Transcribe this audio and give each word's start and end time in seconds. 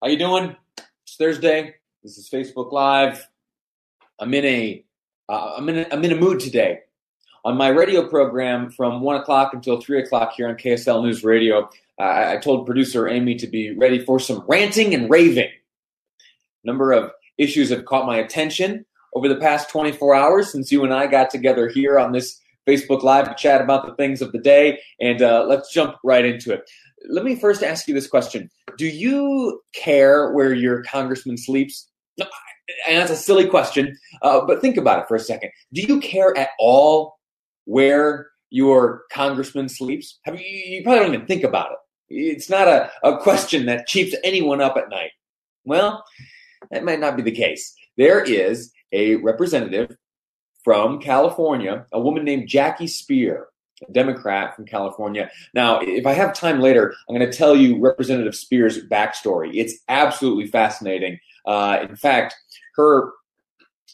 How 0.00 0.06
you 0.06 0.16
doing? 0.16 0.54
It's 0.76 1.16
Thursday. 1.16 1.74
This 2.04 2.18
is 2.18 2.30
Facebook 2.30 2.70
Live. 2.70 3.26
I'm 4.20 4.32
in 4.32 4.44
a 4.44 4.84
uh, 5.28 5.54
I'm 5.56 5.68
in 5.68 5.78
a, 5.78 5.86
I'm 5.90 6.04
in 6.04 6.12
a 6.12 6.16
mood 6.16 6.38
today. 6.38 6.82
On 7.44 7.56
my 7.56 7.66
radio 7.66 8.08
program 8.08 8.70
from 8.70 9.00
one 9.00 9.16
o'clock 9.16 9.54
until 9.54 9.80
three 9.80 10.00
o'clock 10.00 10.34
here 10.36 10.48
on 10.48 10.54
KSL 10.54 11.02
News 11.02 11.24
Radio, 11.24 11.68
uh, 11.98 12.26
I 12.28 12.36
told 12.36 12.64
producer 12.64 13.08
Amy 13.08 13.34
to 13.38 13.48
be 13.48 13.72
ready 13.72 13.98
for 13.98 14.20
some 14.20 14.44
ranting 14.46 14.94
and 14.94 15.10
raving. 15.10 15.50
A 15.50 16.66
number 16.66 16.92
of 16.92 17.10
issues 17.36 17.70
have 17.70 17.84
caught 17.84 18.06
my 18.06 18.18
attention 18.18 18.86
over 19.14 19.28
the 19.28 19.34
past 19.34 19.68
24 19.68 20.14
hours 20.14 20.52
since 20.52 20.70
you 20.70 20.84
and 20.84 20.94
I 20.94 21.08
got 21.08 21.28
together 21.28 21.66
here 21.68 21.98
on 21.98 22.12
this 22.12 22.40
Facebook 22.68 23.02
Live 23.02 23.28
to 23.28 23.34
chat 23.34 23.60
about 23.60 23.84
the 23.84 23.96
things 23.96 24.22
of 24.22 24.30
the 24.30 24.38
day. 24.38 24.78
And 25.00 25.22
uh, 25.22 25.44
let's 25.48 25.72
jump 25.72 25.96
right 26.04 26.24
into 26.24 26.52
it. 26.52 26.70
Let 27.08 27.24
me 27.24 27.36
first 27.36 27.62
ask 27.62 27.86
you 27.88 27.94
this 27.94 28.06
question 28.06 28.50
Do 28.76 28.86
you 28.86 29.60
care 29.74 30.32
where 30.32 30.52
your 30.52 30.82
congressman 30.82 31.38
sleeps? 31.38 31.88
And 32.86 32.98
that's 32.98 33.10
a 33.10 33.16
silly 33.16 33.46
question, 33.46 33.96
uh, 34.22 34.42
but 34.46 34.60
think 34.60 34.76
about 34.76 35.00
it 35.00 35.08
for 35.08 35.16
a 35.16 35.20
second. 35.20 35.50
Do 35.72 35.80
you 35.80 36.00
care 36.00 36.36
at 36.36 36.50
all 36.58 37.18
where 37.64 38.28
your 38.50 39.02
congressman 39.10 39.68
sleeps? 39.68 40.18
Have 40.24 40.38
you, 40.38 40.46
you 40.46 40.82
probably 40.82 41.00
don't 41.00 41.14
even 41.14 41.26
think 41.26 41.44
about 41.44 41.72
it. 41.72 41.78
It's 42.10 42.50
not 42.50 42.68
a, 42.68 42.90
a 43.02 43.18
question 43.18 43.66
that 43.66 43.86
keeps 43.86 44.14
anyone 44.24 44.60
up 44.60 44.76
at 44.76 44.90
night. 44.90 45.10
Well, 45.64 46.04
that 46.70 46.84
might 46.84 47.00
not 47.00 47.16
be 47.16 47.22
the 47.22 47.32
case. 47.32 47.74
There 47.96 48.22
is 48.22 48.72
a 48.92 49.16
representative 49.16 49.96
from 50.64 51.00
California, 51.00 51.86
a 51.92 52.00
woman 52.00 52.24
named 52.24 52.48
Jackie 52.48 52.86
Speier, 52.86 53.44
a 53.86 53.92
Democrat 53.92 54.56
from 54.56 54.66
California. 54.66 55.30
Now, 55.54 55.80
if 55.80 56.06
I 56.06 56.12
have 56.12 56.34
time 56.34 56.60
later, 56.60 56.94
I'm 57.08 57.16
going 57.16 57.30
to 57.30 57.36
tell 57.36 57.56
you 57.56 57.80
Representative 57.80 58.34
Speier's 58.34 58.84
backstory. 58.86 59.50
It's 59.54 59.74
absolutely 59.88 60.46
fascinating. 60.46 61.18
Uh, 61.46 61.78
in 61.88 61.96
fact, 61.96 62.34
her 62.76 63.12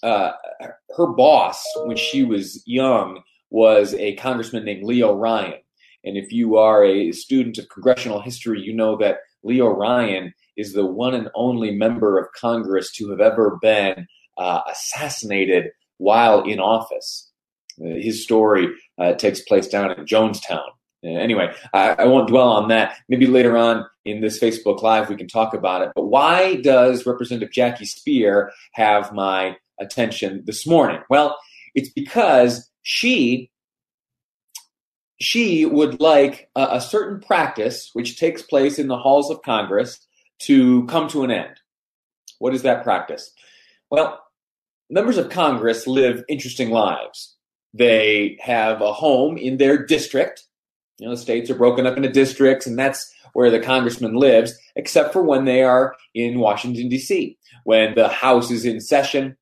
uh, 0.03 0.33
her 0.97 1.07
boss, 1.07 1.65
when 1.85 1.97
she 1.97 2.25
was 2.25 2.63
young, 2.67 3.23
was 3.51 3.95
a 3.95 4.17
congressman 4.17 4.65
named 4.65 4.85
Leo 4.85 5.15
Ryan. 5.15 5.61
And 6.05 6.19
if 6.19 6.33
you 6.33 6.57
are 6.57 6.85
a 6.85 7.13
student 7.13 7.57
of 7.57 7.69
congressional 7.71 8.21
history, 8.21 8.61
you 8.61 8.75
know 8.75 8.97
that 8.99 9.21
Leo 9.43 9.69
Ryan 9.69 10.35
is 10.57 10.73
the 10.73 10.85
one 10.85 11.15
and 11.15 11.31
only 11.35 11.71
member 11.71 12.19
of 12.19 12.33
Congress 12.33 12.93
to 12.93 13.11
have 13.11 13.21
ever 13.21 13.59
been 13.63 14.07
uh, 14.37 14.61
assassinated 14.71 15.71
while 15.99 16.43
in 16.43 16.61
office. 16.61 17.31
Uh, 17.81 17.95
his 18.01 18.23
story 18.23 18.69
uh, 18.99 19.13
takes 19.15 19.41
place 19.41 19.69
down 19.69 19.91
in 19.91 20.05
Jonestown. 20.05 20.69
Uh, 21.05 21.09
anyway, 21.09 21.55
I, 21.73 21.91
I, 21.91 22.05
won't 22.07 22.29
dwell 22.29 22.49
on 22.49 22.69
that. 22.69 22.97
Maybe 23.09 23.27
later 23.27 23.57
on 23.57 23.85
in 24.05 24.21
this 24.21 24.41
Facebook 24.41 24.83
Live 24.83 25.09
we 25.09 25.17
can 25.17 25.29
talk 25.29 25.53
about 25.55 25.83
it. 25.83 25.93
But 25.95 26.07
why 26.07 26.57
does 26.57 27.07
Representative 27.07 27.53
Jackie 27.53 27.85
Speier 27.85 28.51
have 28.73 29.13
my 29.13 29.57
attention 29.81 30.43
this 30.47 30.67
morning? 30.67 31.01
Well, 31.11 31.37
it's 31.75 31.91
because 31.91 32.71
she 32.83 33.51
she 35.21 35.65
would 35.65 36.01
like 36.01 36.51
a, 36.57 36.69
a 36.73 36.81
certain 36.81 37.21
practice 37.21 37.91
which 37.93 38.19
takes 38.19 38.43
place 38.43 38.79
in 38.79 38.89
the 38.89 38.99
halls 38.99 39.31
of 39.31 39.43
Congress 39.43 39.99
to 40.41 40.87
come 40.87 41.09
to 41.09 41.23
an 41.25 41.31
end. 41.31 41.55
What 42.39 42.55
is 42.55 42.63
that 42.63 42.83
practice? 42.83 43.31
Well, 43.91 44.21
members 44.91 45.19
of 45.19 45.31
Congress 45.31 45.87
live 45.87 46.25
interesting 46.29 46.71
lives. 46.71 47.34
They 47.75 48.39
have 48.41 48.81
a 48.81 48.93
home 48.93 49.37
in 49.37 49.59
their 49.59 49.85
district. 49.85 50.45
You 50.99 51.09
know, 51.09 51.15
the 51.15 51.21
states 51.21 51.51
are 51.51 51.57
broken 51.57 51.87
up 51.87 51.97
into 51.97 52.09
districts, 52.09 52.67
and 52.67 52.79
that's 52.79 53.13
where 53.33 53.51
the 53.51 53.59
congressman 53.59 54.15
lives, 54.15 54.57
except 54.77 55.13
for 55.13 55.23
when 55.23 55.45
they 55.45 55.63
are 55.63 55.97
in 56.15 56.39
Washington, 56.39 56.89
D.C., 56.89 57.37
when 57.65 57.97
the 57.97 58.09
House 58.09 58.51
is 58.53 58.65
in 58.65 58.81
session, 58.81 59.37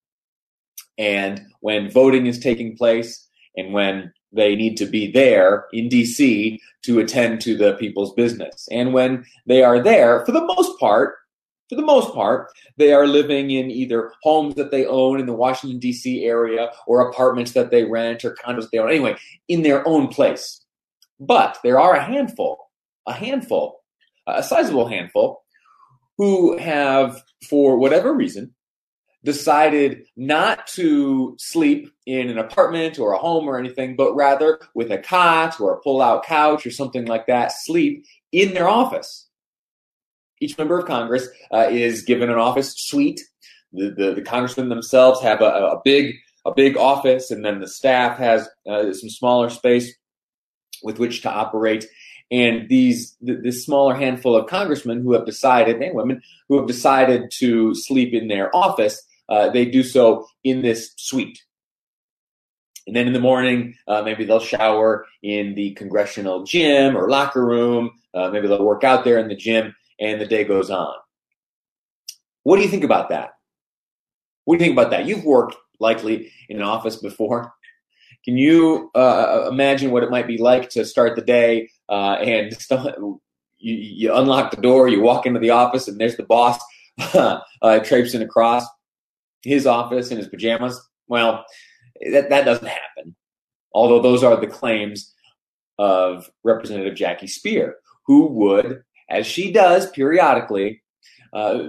and 0.96 1.42
when 1.60 1.90
voting 1.90 2.26
is 2.26 2.38
taking 2.38 2.74
place, 2.74 3.28
and 3.54 3.74
when 3.74 4.12
they 4.32 4.56
need 4.56 4.78
to 4.78 4.86
be 4.86 5.12
there 5.12 5.66
in 5.74 5.90
DC 5.90 6.58
to 6.84 7.00
attend 7.00 7.42
to 7.42 7.54
the 7.54 7.74
people's 7.74 8.14
business. 8.14 8.66
And 8.70 8.94
when 8.94 9.26
they 9.46 9.62
are 9.62 9.82
there, 9.82 10.24
for 10.24 10.32
the 10.32 10.44
most 10.44 10.78
part, 10.80 11.16
for 11.72 11.76
the 11.76 11.86
most 11.86 12.12
part, 12.12 12.52
they 12.76 12.92
are 12.92 13.06
living 13.06 13.50
in 13.50 13.70
either 13.70 14.12
homes 14.22 14.56
that 14.56 14.70
they 14.70 14.84
own 14.84 15.18
in 15.18 15.24
the 15.24 15.32
Washington, 15.32 15.78
D.C. 15.78 16.22
area 16.22 16.70
or 16.86 17.08
apartments 17.08 17.52
that 17.52 17.70
they 17.70 17.84
rent 17.84 18.26
or 18.26 18.36
condos 18.44 18.68
they 18.70 18.78
own. 18.78 18.90
Anyway, 18.90 19.16
in 19.48 19.62
their 19.62 19.86
own 19.88 20.08
place. 20.08 20.66
But 21.18 21.56
there 21.64 21.80
are 21.80 21.94
a 21.94 22.04
handful, 22.04 22.68
a 23.06 23.14
handful, 23.14 23.80
a 24.26 24.42
sizable 24.42 24.86
handful, 24.86 25.44
who 26.18 26.58
have, 26.58 27.22
for 27.48 27.78
whatever 27.78 28.12
reason, 28.12 28.54
decided 29.24 30.04
not 30.14 30.66
to 30.66 31.34
sleep 31.38 31.90
in 32.04 32.28
an 32.28 32.36
apartment 32.36 32.98
or 32.98 33.14
a 33.14 33.18
home 33.18 33.48
or 33.48 33.58
anything, 33.58 33.96
but 33.96 34.14
rather 34.14 34.60
with 34.74 34.90
a 34.90 34.98
cot 34.98 35.58
or 35.58 35.72
a 35.72 35.80
pull 35.80 36.02
out 36.02 36.26
couch 36.26 36.66
or 36.66 36.70
something 36.70 37.06
like 37.06 37.28
that, 37.28 37.50
sleep 37.50 38.04
in 38.30 38.52
their 38.52 38.68
office. 38.68 39.30
Each 40.42 40.58
member 40.58 40.78
of 40.78 40.86
Congress 40.86 41.28
uh, 41.52 41.68
is 41.70 42.02
given 42.02 42.30
an 42.30 42.38
office 42.38 42.74
suite. 42.76 43.20
The, 43.72 43.90
the, 43.90 44.14
the 44.14 44.22
congressmen 44.22 44.68
themselves 44.68 45.22
have 45.22 45.40
a, 45.40 45.44
a, 45.44 45.80
big 45.84 46.16
a 46.44 46.52
big 46.52 46.76
office, 46.76 47.30
and 47.30 47.44
then 47.44 47.60
the 47.60 47.68
staff 47.68 48.18
has 48.18 48.48
uh, 48.68 48.92
some 48.92 49.08
smaller 49.08 49.50
space 49.50 49.94
with 50.82 50.98
which 50.98 51.22
to 51.22 51.30
operate. 51.30 51.86
And 52.30 52.68
these 52.68 53.16
this 53.20 53.64
smaller 53.64 53.94
handful 53.94 54.34
of 54.34 54.48
congressmen 54.48 55.02
who 55.02 55.12
have 55.12 55.26
decided, 55.26 55.80
and 55.80 55.94
women 55.94 56.22
who 56.48 56.58
have 56.58 56.66
decided 56.66 57.30
to 57.38 57.74
sleep 57.74 58.12
in 58.12 58.28
their 58.28 58.54
office, 58.56 59.00
uh, 59.28 59.50
they 59.50 59.66
do 59.66 59.82
so 59.82 60.26
in 60.42 60.62
this 60.62 60.92
suite. 60.96 61.40
And 62.86 62.96
then 62.96 63.06
in 63.06 63.12
the 63.12 63.20
morning, 63.20 63.76
uh, 63.86 64.02
maybe 64.02 64.24
they'll 64.24 64.40
shower 64.40 65.06
in 65.22 65.54
the 65.54 65.72
congressional 65.74 66.42
gym 66.42 66.96
or 66.96 67.08
locker 67.08 67.44
room. 67.44 67.92
Uh, 68.12 68.30
maybe 68.30 68.48
they'll 68.48 68.64
work 68.64 68.82
out 68.82 69.04
there 69.04 69.18
in 69.18 69.28
the 69.28 69.36
gym, 69.36 69.74
and 70.02 70.20
the 70.20 70.26
day 70.26 70.44
goes 70.44 70.68
on. 70.68 70.92
What 72.42 72.56
do 72.56 72.62
you 72.62 72.68
think 72.68 72.84
about 72.84 73.08
that? 73.10 73.30
What 74.44 74.58
do 74.58 74.64
you 74.64 74.68
think 74.68 74.78
about 74.78 74.90
that? 74.90 75.06
You've 75.06 75.24
worked 75.24 75.56
likely 75.78 76.32
in 76.48 76.56
an 76.56 76.64
office 76.64 76.96
before. 76.96 77.54
Can 78.24 78.36
you 78.36 78.90
uh, 78.94 79.48
imagine 79.48 79.92
what 79.92 80.02
it 80.02 80.10
might 80.10 80.26
be 80.26 80.38
like 80.38 80.68
to 80.70 80.84
start 80.84 81.16
the 81.16 81.22
day 81.22 81.70
uh, 81.88 82.14
and 82.14 82.56
you, 83.58 83.74
you, 83.74 84.14
unlock 84.14 84.50
the 84.50 84.60
door, 84.60 84.88
you 84.88 85.00
walk 85.00 85.24
into 85.24 85.40
the 85.40 85.50
office, 85.50 85.86
and 85.86 86.00
there's 86.00 86.16
the 86.16 86.24
boss 86.24 86.58
uh, 87.14 87.40
traipsing 87.84 88.22
across 88.22 88.66
his 89.42 89.66
office 89.66 90.10
in 90.10 90.18
his 90.18 90.28
pajamas. 90.28 90.80
Well, 91.06 91.44
that, 92.12 92.28
that 92.30 92.44
doesn't 92.44 92.66
happen. 92.66 93.14
Although 93.72 94.02
those 94.02 94.24
are 94.24 94.36
the 94.36 94.46
claims 94.46 95.12
of 95.78 96.30
Representative 96.44 96.94
Jackie 96.94 97.26
Speier, 97.26 97.72
who 98.06 98.26
would, 98.26 98.82
as 99.12 99.26
she 99.26 99.52
does 99.52 99.90
periodically, 99.90 100.82
uh, 101.32 101.68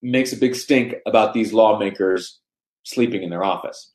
makes 0.00 0.32
a 0.32 0.36
big 0.36 0.54
stink 0.54 0.94
about 1.06 1.34
these 1.34 1.52
lawmakers 1.52 2.40
sleeping 2.84 3.22
in 3.22 3.30
their 3.30 3.44
office. 3.44 3.92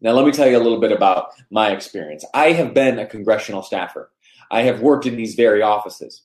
Now, 0.00 0.12
let 0.12 0.26
me 0.26 0.32
tell 0.32 0.48
you 0.48 0.58
a 0.58 0.62
little 0.62 0.80
bit 0.80 0.92
about 0.92 1.28
my 1.50 1.70
experience. 1.70 2.24
I 2.34 2.52
have 2.52 2.74
been 2.74 2.98
a 2.98 3.06
congressional 3.06 3.62
staffer. 3.62 4.10
I 4.50 4.62
have 4.62 4.80
worked 4.80 5.06
in 5.06 5.16
these 5.16 5.34
very 5.34 5.62
offices 5.62 6.22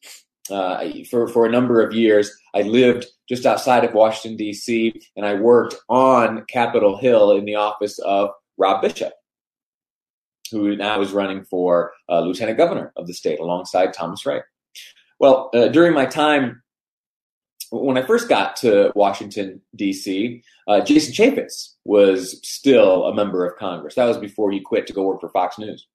uh, 0.50 0.84
for, 1.10 1.28
for 1.28 1.46
a 1.46 1.52
number 1.52 1.82
of 1.82 1.94
years. 1.94 2.32
I 2.56 2.64
lived 2.64 3.06
just 3.30 3.46
outside 3.46 3.84
of 3.84 3.94
Washington, 3.94 4.38
D.C., 4.38 5.00
and 5.16 5.26
I 5.26 5.36
worked 5.36 5.76
on 5.90 6.46
Capitol 6.46 6.98
Hill 6.98 7.32
in 7.38 7.46
the 7.46 7.56
office 7.56 8.00
of 8.00 8.32
Rob 8.58 8.82
Bishop, 8.82 9.14
who 10.52 10.76
now 10.76 11.00
is 11.02 11.12
running 11.12 11.44
for 11.44 11.94
uh, 12.10 12.22
lieutenant 12.22 12.58
governor 12.58 12.92
of 12.96 13.06
the 13.06 13.14
state 13.14 13.40
alongside 13.40 13.94
Thomas 13.94 14.26
Wright. 14.26 14.44
Well, 15.20 15.50
uh, 15.54 15.68
during 15.70 15.94
my 15.94 16.06
time, 16.06 16.62
when 17.72 17.98
I 17.98 18.02
first 18.04 18.30
got 18.30 18.56
to 18.58 18.92
Washington, 18.96 19.62
D.C., 19.76 20.44
uh, 20.68 20.82
Jason 20.82 21.14
Chaffetz 21.14 21.74
was 21.86 22.40
still 22.44 23.06
a 23.06 23.14
member 23.14 23.46
of 23.46 23.58
Congress. 23.58 23.96
That 23.96 24.06
was 24.06 24.18
before 24.18 24.52
he 24.52 24.60
quit 24.62 24.88
to 24.88 24.94
go 24.94 25.04
work 25.04 25.22
for 25.22 25.30
Fox 25.30 25.58
News. 25.58 25.88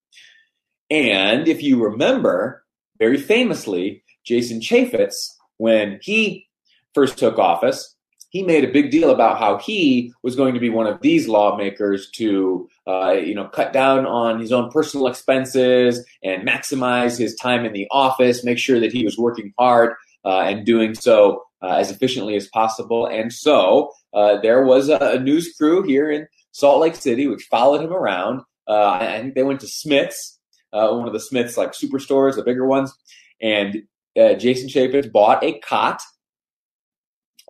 And 0.90 1.48
if 1.48 1.62
you 1.62 1.82
remember, 1.82 2.64
very 2.98 3.16
famously, 3.16 4.04
Jason 4.24 4.60
Chaffetz, 4.60 5.28
when 5.56 5.98
he 6.02 6.46
first 6.94 7.16
took 7.16 7.38
office, 7.38 7.96
he 8.32 8.42
made 8.42 8.64
a 8.64 8.72
big 8.72 8.90
deal 8.90 9.10
about 9.10 9.38
how 9.38 9.58
he 9.58 10.12
was 10.22 10.34
going 10.34 10.54
to 10.54 10.60
be 10.60 10.70
one 10.70 10.86
of 10.86 11.02
these 11.02 11.28
lawmakers 11.28 12.10
to, 12.12 12.66
uh, 12.86 13.12
you 13.12 13.34
know, 13.34 13.46
cut 13.46 13.74
down 13.74 14.06
on 14.06 14.40
his 14.40 14.50
own 14.52 14.70
personal 14.70 15.06
expenses 15.06 16.04
and 16.24 16.48
maximize 16.48 17.18
his 17.18 17.34
time 17.36 17.66
in 17.66 17.74
the 17.74 17.86
office, 17.90 18.42
make 18.42 18.56
sure 18.56 18.80
that 18.80 18.90
he 18.90 19.04
was 19.04 19.18
working 19.18 19.52
hard 19.58 19.92
uh, 20.24 20.40
and 20.40 20.64
doing 20.64 20.94
so 20.94 21.44
uh, 21.60 21.76
as 21.76 21.90
efficiently 21.90 22.34
as 22.34 22.48
possible. 22.48 23.06
And 23.06 23.30
so 23.30 23.92
uh, 24.14 24.40
there 24.40 24.64
was 24.64 24.88
a, 24.88 24.96
a, 24.96 25.18
news 25.18 25.52
crew 25.54 25.82
here 25.82 26.10
in 26.10 26.26
Salt 26.52 26.80
Lake 26.80 26.96
City 26.96 27.26
which 27.26 27.44
followed 27.50 27.82
him 27.82 27.92
around. 27.92 28.40
Uh, 28.66 28.92
I 28.92 29.20
think 29.20 29.34
they 29.34 29.42
went 29.42 29.60
to 29.60 29.68
Smith's, 29.68 30.38
uh, 30.72 30.88
one 30.88 31.06
of 31.06 31.12
the 31.12 31.20
Smith's 31.20 31.58
like 31.58 31.72
superstores, 31.72 32.36
the 32.36 32.42
bigger 32.42 32.66
ones, 32.66 32.94
and 33.42 33.82
Jason 34.16 34.68
Chaffetz 34.68 35.10
bought 35.10 35.44
a 35.44 35.58
cot 35.58 36.00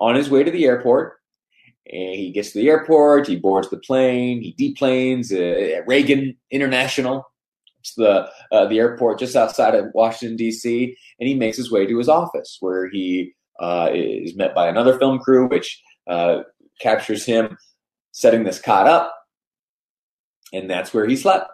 on 0.03 0.17
his 0.17 0.29
way 0.29 0.43
to 0.43 0.51
the 0.51 0.65
airport. 0.65 1.15
And 1.87 2.15
he 2.15 2.33
gets 2.33 2.53
to 2.53 2.59
the 2.59 2.69
airport, 2.69 3.29
he 3.29 3.37
boards 3.37 3.71
the 3.71 3.79
plane, 3.79 4.43
he 4.43 4.53
deplanes 4.53 5.33
uh, 5.33 5.37
at 5.37 5.87
Reagan 5.87 6.37
International. 6.51 7.25
It's 7.81 7.95
the 7.95 8.29
uh, 8.53 8.67
the 8.67 8.79
airport 8.79 9.19
just 9.19 9.35
outside 9.35 9.75
of 9.75 9.87
Washington 9.95 10.37
D.C. 10.37 10.97
and 11.19 11.29
he 11.29 11.35
makes 11.35 11.57
his 11.57 11.71
way 11.71 11.87
to 11.87 11.99
his 11.99 12.09
office 12.09 12.59
where 12.61 12.89
he 12.89 13.33
uh, 13.61 13.89
is 13.93 14.37
met 14.37 14.55
by 14.55 14.69
another 14.69 14.99
film 14.99 15.19
crew, 15.19 15.49
which 15.49 15.83
uh, 16.09 16.43
captures 16.81 17.25
him 17.25 17.57
setting 18.13 18.45
this 18.45 18.61
cot 18.61 18.87
up, 18.87 19.13
and 20.53 20.71
that's 20.71 20.95
where 20.95 21.07
he 21.07 21.17
slept 21.17 21.51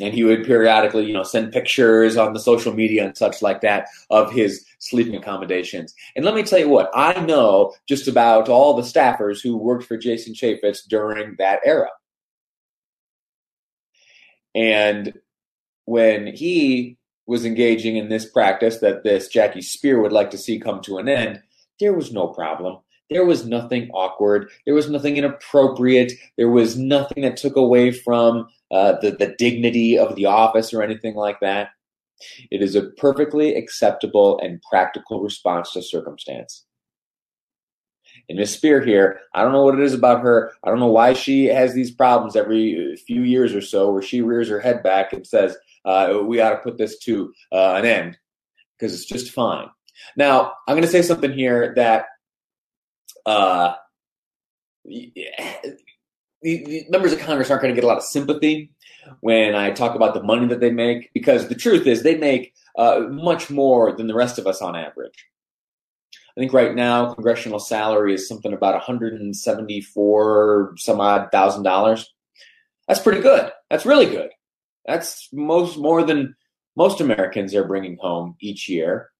and 0.00 0.12
he 0.12 0.24
would 0.24 0.44
periodically, 0.44 1.06
you 1.06 1.12
know, 1.12 1.22
send 1.22 1.52
pictures 1.52 2.16
on 2.16 2.32
the 2.32 2.40
social 2.40 2.74
media 2.74 3.04
and 3.04 3.16
such 3.16 3.42
like 3.42 3.60
that 3.62 3.88
of 4.10 4.30
his 4.30 4.64
sleeping 4.78 5.16
accommodations. 5.16 5.94
And 6.14 6.24
let 6.24 6.34
me 6.34 6.42
tell 6.42 6.58
you 6.58 6.68
what, 6.68 6.90
I 6.94 7.18
know 7.24 7.74
just 7.88 8.08
about 8.08 8.48
all 8.48 8.74
the 8.74 8.82
staffers 8.82 9.42
who 9.42 9.56
worked 9.56 9.84
for 9.84 9.96
Jason 9.96 10.34
Chaffetz 10.34 10.86
during 10.88 11.36
that 11.38 11.60
era. 11.64 11.88
And 14.54 15.14
when 15.84 16.26
he 16.26 16.96
was 17.26 17.44
engaging 17.44 17.96
in 17.96 18.08
this 18.08 18.24
practice 18.24 18.78
that 18.78 19.02
this 19.02 19.28
Jackie 19.28 19.60
Speier 19.60 20.00
would 20.00 20.12
like 20.12 20.30
to 20.30 20.38
see 20.38 20.58
come 20.58 20.80
to 20.82 20.98
an 20.98 21.08
end, 21.08 21.42
there 21.80 21.92
was 21.92 22.12
no 22.12 22.28
problem. 22.28 22.78
There 23.10 23.24
was 23.24 23.46
nothing 23.46 23.90
awkward. 23.90 24.50
There 24.64 24.74
was 24.74 24.90
nothing 24.90 25.16
inappropriate. 25.16 26.12
There 26.36 26.48
was 26.48 26.76
nothing 26.76 27.22
that 27.22 27.36
took 27.36 27.56
away 27.56 27.92
from 27.92 28.48
uh, 28.70 28.94
the, 29.00 29.12
the 29.12 29.34
dignity 29.38 29.98
of 29.98 30.16
the 30.16 30.26
office 30.26 30.72
or 30.72 30.82
anything 30.82 31.14
like 31.14 31.40
that. 31.40 31.70
It 32.50 32.62
is 32.62 32.74
a 32.74 32.90
perfectly 32.98 33.54
acceptable 33.54 34.38
and 34.42 34.62
practical 34.70 35.20
response 35.20 35.72
to 35.72 35.82
circumstance. 35.82 36.64
And 38.28 38.38
Miss 38.38 38.58
Speier 38.58 38.84
here, 38.84 39.20
I 39.34 39.42
don't 39.42 39.52
know 39.52 39.62
what 39.62 39.78
it 39.78 39.84
is 39.84 39.94
about 39.94 40.22
her. 40.22 40.52
I 40.64 40.70
don't 40.70 40.80
know 40.80 40.86
why 40.86 41.12
she 41.12 41.46
has 41.46 41.74
these 41.74 41.90
problems 41.90 42.34
every 42.34 42.96
few 43.06 43.22
years 43.22 43.54
or 43.54 43.60
so 43.60 43.92
where 43.92 44.02
she 44.02 44.22
rears 44.22 44.48
her 44.48 44.60
head 44.60 44.82
back 44.82 45.12
and 45.12 45.26
says, 45.26 45.56
uh, 45.84 46.20
we 46.24 46.40
ought 46.40 46.50
to 46.50 46.56
put 46.56 46.78
this 46.78 46.98
to 47.00 47.32
uh, 47.52 47.74
an 47.74 47.84
end 47.84 48.18
because 48.76 48.94
it's 48.94 49.04
just 49.04 49.32
fine. 49.32 49.68
Now, 50.16 50.54
I'm 50.66 50.74
going 50.74 50.82
to 50.82 50.88
say 50.88 51.02
something 51.02 51.32
here 51.32 51.72
that 51.76 52.06
uh, 53.24 53.74
the, 56.42 56.64
the 56.64 56.86
members 56.90 57.12
of 57.12 57.20
Congress 57.20 57.50
aren't 57.50 57.62
going 57.62 57.74
to 57.74 57.80
get 57.80 57.84
a 57.84 57.88
lot 57.88 57.98
of 57.98 58.04
sympathy 58.04 58.70
when 59.20 59.54
I 59.54 59.70
talk 59.70 59.94
about 59.94 60.14
the 60.14 60.22
money 60.22 60.46
that 60.48 60.60
they 60.60 60.70
make, 60.70 61.10
because 61.12 61.48
the 61.48 61.54
truth 61.54 61.86
is 61.86 62.02
they 62.02 62.16
make 62.16 62.54
uh, 62.76 63.00
much 63.10 63.50
more 63.50 63.96
than 63.96 64.06
the 64.06 64.14
rest 64.14 64.38
of 64.38 64.46
us 64.46 64.60
on 64.60 64.76
average. 64.76 65.26
I 66.36 66.40
think 66.40 66.52
right 66.52 66.74
now 66.74 67.14
congressional 67.14 67.58
salary 67.58 68.12
is 68.12 68.28
something 68.28 68.52
about 68.52 68.74
174 68.74 70.74
some 70.76 71.00
odd 71.00 71.28
thousand 71.32 71.62
dollars. 71.62 72.12
That's 72.86 73.00
pretty 73.00 73.22
good. 73.22 73.50
That's 73.70 73.86
really 73.86 74.06
good. 74.06 74.30
That's 74.84 75.28
most 75.32 75.78
more 75.78 76.04
than 76.04 76.36
most 76.76 77.00
Americans 77.00 77.54
are 77.54 77.64
bringing 77.64 77.96
home 77.96 78.36
each 78.40 78.68
year. 78.68 79.10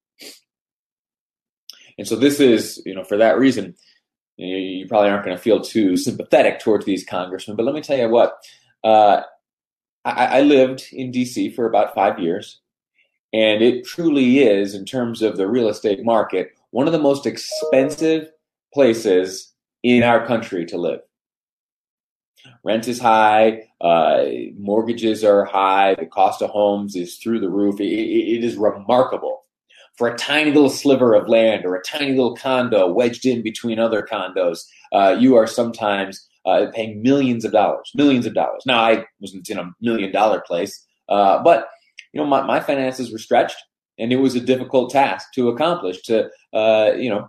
And 1.99 2.07
so 2.07 2.17
this 2.17 2.39
is, 2.39 2.83
you 2.85 2.95
know, 2.95 3.05
for 3.05 3.17
that 3.17 3.39
reason, 3.39 3.75
you, 4.37 4.57
you 4.57 4.89
probably 4.89 5.11
aren't 5.11 5.25
going 5.25 5.37
to 5.37 5.43
feel 5.43 5.61
too 5.61 5.97
sympathetic 5.97 6.61
towards 6.61 6.85
these 6.85 7.05
congressmen. 7.05 7.57
But 7.57 7.65
let 7.65 7.75
me 7.75 7.81
tell 7.81 7.99
you 7.99 8.09
what, 8.09 8.39
uh, 8.85 9.23
I, 10.05 10.39
I 10.39 10.41
lived 10.43 10.87
in 10.93 11.11
D.C. 11.11 11.51
for 11.51 11.67
about 11.67 11.95
five 11.95 12.19
years, 12.19 12.61
and 13.33 13.63
it 13.63 13.85
truly 13.85 14.41
is, 14.41 14.75
in 14.75 14.85
terms 14.85 15.23
of 15.23 15.37
the 15.37 15.49
real 15.49 15.69
estate 15.69 16.05
market, 16.05 16.53
one 16.71 16.87
of 16.87 16.93
the 16.93 16.99
most 16.99 17.27
expensive 17.27 18.31
places 18.73 19.53
in 19.83 20.03
our 20.03 20.27
country 20.27 20.67
to 20.67 20.77
live. 20.77 21.01
Rent 22.63 22.87
is 22.87 23.01
high, 23.01 23.63
uh, 23.81 24.25
mortgages 24.57 25.25
are 25.25 25.45
high, 25.45 25.97
the 25.97 26.07
cost 26.07 26.43
of 26.43 26.51
homes 26.51 26.95
is 26.95 27.17
through 27.17 27.41
the 27.41 27.49
roof. 27.49 27.81
it, 27.81 27.85
it 27.85 28.45
is 28.45 28.57
remarkable 28.57 29.46
for 29.97 30.09
a 30.09 30.17
tiny 30.17 30.53
little 30.53 30.71
sliver 30.71 31.15
of 31.15 31.29
land 31.29 31.65
or 31.65 31.75
a 31.75 31.83
tiny 31.83 32.11
little 32.11 32.37
condo 32.37 32.87
wedged 32.87 33.25
in 33.25 33.43
between 33.43 33.79
other 33.79 34.03
condos, 34.03 34.61
uh, 34.93 35.17
you 35.19 35.37
are 35.37 35.47
sometimes 35.47 36.27
uh, 36.45 36.67
paying 36.73 37.03
millions 37.03 37.45
of 37.45 37.53
dollars, 37.53 37.91
millions 37.95 38.27
of 38.27 38.35
dollars. 38.35 38.63
Now, 38.67 38.81
I 38.81 39.05
wasn't 39.21 39.49
in 39.49 39.59
a 39.59 39.71
million 39.81 40.13
dollar 40.13 40.41
place, 40.41 40.85
uh, 41.09 41.43
but 41.43 41.69
you 42.13 42.21
know, 42.21 42.27
my, 42.27 42.43
my, 42.43 42.61
finances 42.61 43.11
were 43.11 43.19
stretched, 43.19 43.57
and 43.99 44.13
it 44.13 44.17
was 44.17 44.35
a 44.35 44.41
difficult 44.41 44.91
task 44.91 45.33
to 45.35 45.49
accomplish 45.49 46.03
to, 46.03 46.31
uh, 46.53 46.93
you 46.97 47.11
know, 47.11 47.29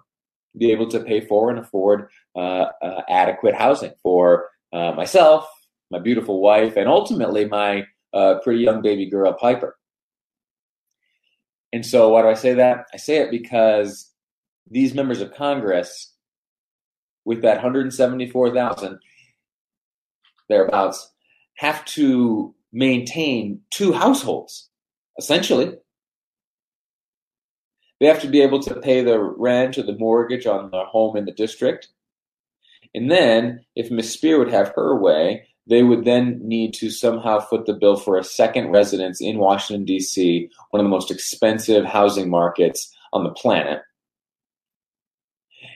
be 0.58 0.72
able 0.72 0.88
to 0.90 1.00
pay 1.00 1.22
for 1.22 1.50
and 1.50 1.60
afford 1.60 2.10
uh, 2.36 2.68
uh, 2.82 3.02
adequate 3.10 3.56
housing 3.56 3.94
for 4.02 4.50
myself, 4.72 5.48
my 5.92 6.00
beautiful 6.00 6.42
wife, 6.42 6.76
and 6.76 6.88
ultimately 6.88 7.46
my 7.46 7.84
pretty 8.44 8.62
young 8.62 8.82
baby 8.82 9.10
girl, 9.10 9.34
Piper. 9.34 9.77
And 11.74 11.86
so, 11.86 12.10
why 12.10 12.22
do 12.22 12.30
I 12.30 12.34
say 12.34 12.54
that? 12.54 12.88
I 12.94 12.98
say 12.98 13.18
it 13.18 13.32
because 13.32 14.12
these 14.70 14.94
members 14.94 15.22
of 15.22 15.34
Congress, 15.34 16.14
with 17.26 17.42
that 17.42 17.56
174,000 17.56 19.00
thereabouts, 20.50 21.12
have 21.56 21.84
to 21.86 22.56
maintain 22.72 23.62
two 23.70 23.92
households, 23.92 24.70
essentially. 25.18 25.74
They 28.00 28.06
have 28.06 28.22
to 28.22 28.28
be 28.28 28.42
able 28.42 28.62
to 28.62 28.80
pay 28.80 29.04
the 29.04 29.20
rent 29.20 29.78
or 29.78 29.84
the 29.84 29.98
mortgage 29.98 30.46
on 30.46 30.70
the 30.70 30.84
home 30.86 31.18
in 31.18 31.26
the 31.26 31.32
district. 31.32 31.90
And 32.94 33.12
then, 33.12 33.66
if 33.76 33.92
Miss 33.92 34.16
Speier 34.16 34.38
would 34.38 34.52
have 34.52 34.74
her 34.76 34.96
way, 34.96 35.47
they 35.68 35.84
would 35.84 36.06
then 36.06 36.40
need 36.42 36.74
to 36.76 36.90
somehow 36.90 37.40
foot 37.40 37.66
the 37.66 37.74
bill 37.74 37.98
for 37.98 38.18
a 38.18 38.24
second 38.24 38.72
residence 38.72 39.22
in 39.22 39.38
Washington, 39.38 39.86
D.C., 39.86 40.50
one 40.72 40.80
of 40.80 40.86
the 40.86 40.90
most 40.90 41.12
expensive 41.12 41.86
housing 41.86 42.30
markets 42.30 42.96
on 43.14 43.24
the 43.24 43.32
planet. 43.32 43.82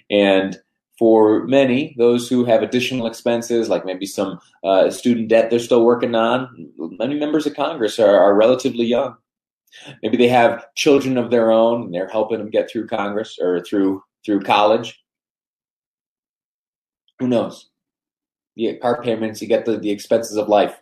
And 0.10 0.58
for 1.00 1.46
many, 1.48 1.96
those 1.98 2.30
who 2.30 2.46
have 2.46 2.62
additional 2.62 3.08
expenses, 3.08 3.70
like 3.70 3.86
maybe 3.86 4.06
some 4.06 4.40
uh, 4.64 4.92
student 4.92 5.30
debt 5.30 5.50
they're 5.50 5.60
still 5.60 5.84
working 5.84 6.16
on, 6.16 6.72
many 6.78 7.18
members 7.18 7.48
of 7.48 7.56
Congress 7.56 7.98
are, 7.98 8.20
are 8.20 8.36
relatively 8.36 8.86
young. 8.86 9.16
Maybe 10.04 10.18
they 10.18 10.28
have 10.28 10.66
children 10.76 11.18
of 11.18 11.32
their 11.32 11.50
own 11.50 11.84
and 11.84 11.94
they're 11.94 12.10
helping 12.10 12.38
them 12.38 12.50
get 12.50 12.70
through 12.70 12.88
Congress 12.88 13.38
or 13.42 13.62
through 13.62 14.04
through 14.24 14.42
college. 14.42 15.02
Who 17.20 17.28
knows? 17.28 17.71
You 18.55 18.72
get 18.72 18.81
car 18.81 19.01
payments, 19.01 19.41
you 19.41 19.48
get 19.48 19.65
the, 19.65 19.77
the 19.77 19.91
expenses 19.91 20.38
of 20.38 20.50
life. 20.50 20.81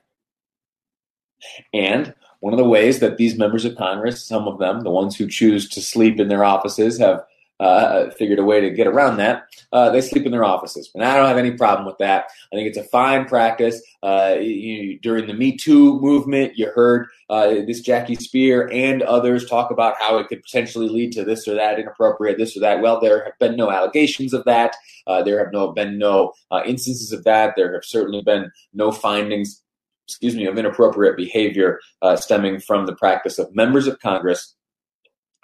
And 1.73 2.13
one 2.39 2.53
of 2.53 2.57
the 2.57 2.65
ways 2.65 2.99
that 2.99 3.17
these 3.17 3.37
members 3.37 3.65
of 3.65 3.77
Congress, 3.77 4.23
some 4.23 4.47
of 4.47 4.59
them, 4.59 4.81
the 4.81 4.89
ones 4.89 5.15
who 5.15 5.27
choose 5.27 5.67
to 5.69 5.81
sleep 5.81 6.19
in 6.19 6.27
their 6.27 6.43
offices, 6.43 6.97
have 6.99 7.23
uh, 7.59 8.09
figured 8.11 8.39
a 8.39 8.43
way 8.43 8.61
to 8.61 8.69
get 8.69 8.87
around 8.87 9.17
that. 9.17 9.43
Uh, 9.71 9.89
they 9.89 10.01
sleep 10.01 10.25
in 10.25 10.31
their 10.31 10.43
offices, 10.43 10.89
and 10.95 11.03
I 11.03 11.15
don't 11.15 11.27
have 11.27 11.37
any 11.37 11.51
problem 11.51 11.85
with 11.85 11.97
that. 11.97 12.25
I 12.51 12.55
think 12.55 12.67
it's 12.67 12.77
a 12.77 12.83
fine 12.83 13.25
practice. 13.25 13.81
Uh, 14.01 14.37
you, 14.39 14.99
during 14.99 15.27
the 15.27 15.33
Me 15.33 15.57
Too 15.57 15.99
movement, 15.99 16.57
you 16.57 16.71
heard 16.71 17.07
uh, 17.29 17.47
this 17.67 17.81
Jackie 17.81 18.15
Speier 18.15 18.73
and 18.73 19.01
others 19.03 19.47
talk 19.47 19.71
about 19.71 19.95
how 19.99 20.17
it 20.17 20.27
could 20.27 20.41
potentially 20.41 20.87
lead 20.87 21.11
to 21.13 21.23
this 21.23 21.47
or 21.47 21.55
that 21.55 21.79
inappropriate, 21.79 22.37
this 22.37 22.55
or 22.55 22.61
that. 22.61 22.81
Well, 22.81 22.99
there 22.99 23.23
have 23.25 23.37
been 23.39 23.55
no 23.55 23.69
allegations 23.69 24.33
of 24.33 24.45
that. 24.45 24.75
Uh, 25.05 25.21
there 25.23 25.43
have 25.43 25.51
no 25.51 25.71
been 25.71 25.97
no 25.97 26.33
uh, 26.51 26.61
instances 26.65 27.11
of 27.11 27.23
that. 27.25 27.53
There 27.55 27.73
have 27.73 27.85
certainly 27.85 28.21
been 28.21 28.51
no 28.73 28.91
findings. 28.91 29.63
Excuse 30.07 30.35
me, 30.35 30.47
of 30.47 30.57
inappropriate 30.57 31.15
behavior 31.15 31.79
stemming 32.15 32.61
from 32.61 32.87
the 32.87 32.95
practice 32.95 33.37
of 33.37 33.53
members 33.53 33.85
of 33.85 33.99
Congress 33.99 34.55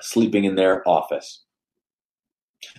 sleeping 0.02 0.46
in 0.46 0.56
their 0.56 0.88
office. 0.90 1.45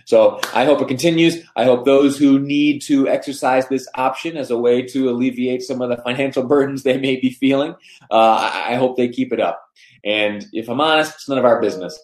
So 0.05 0.39
I 0.53 0.65
hope 0.65 0.81
it 0.81 0.87
continues. 0.87 1.43
I 1.55 1.65
hope 1.65 1.85
those 1.85 2.17
who 2.17 2.39
need 2.39 2.81
to 2.83 3.07
exercise 3.07 3.67
this 3.67 3.87
option 3.95 4.37
as 4.37 4.51
a 4.51 4.57
way 4.57 4.81
to 4.83 5.09
alleviate 5.09 5.63
some 5.63 5.81
of 5.81 5.89
the 5.89 5.97
financial 5.97 6.43
burdens 6.47 6.83
they 6.83 6.97
may 6.97 7.17
be 7.17 7.29
feeling, 7.29 7.75
uh, 8.11 8.51
I 8.65 8.75
hope 8.75 8.97
they 8.97 9.09
keep 9.09 9.33
it 9.33 9.39
up. 9.39 9.61
And 10.03 10.45
if 10.53 10.69
I'm 10.69 10.81
honest, 10.81 11.15
it's 11.15 11.29
none 11.29 11.37
of 11.37 11.45
our 11.45 11.61
business. 11.61 11.99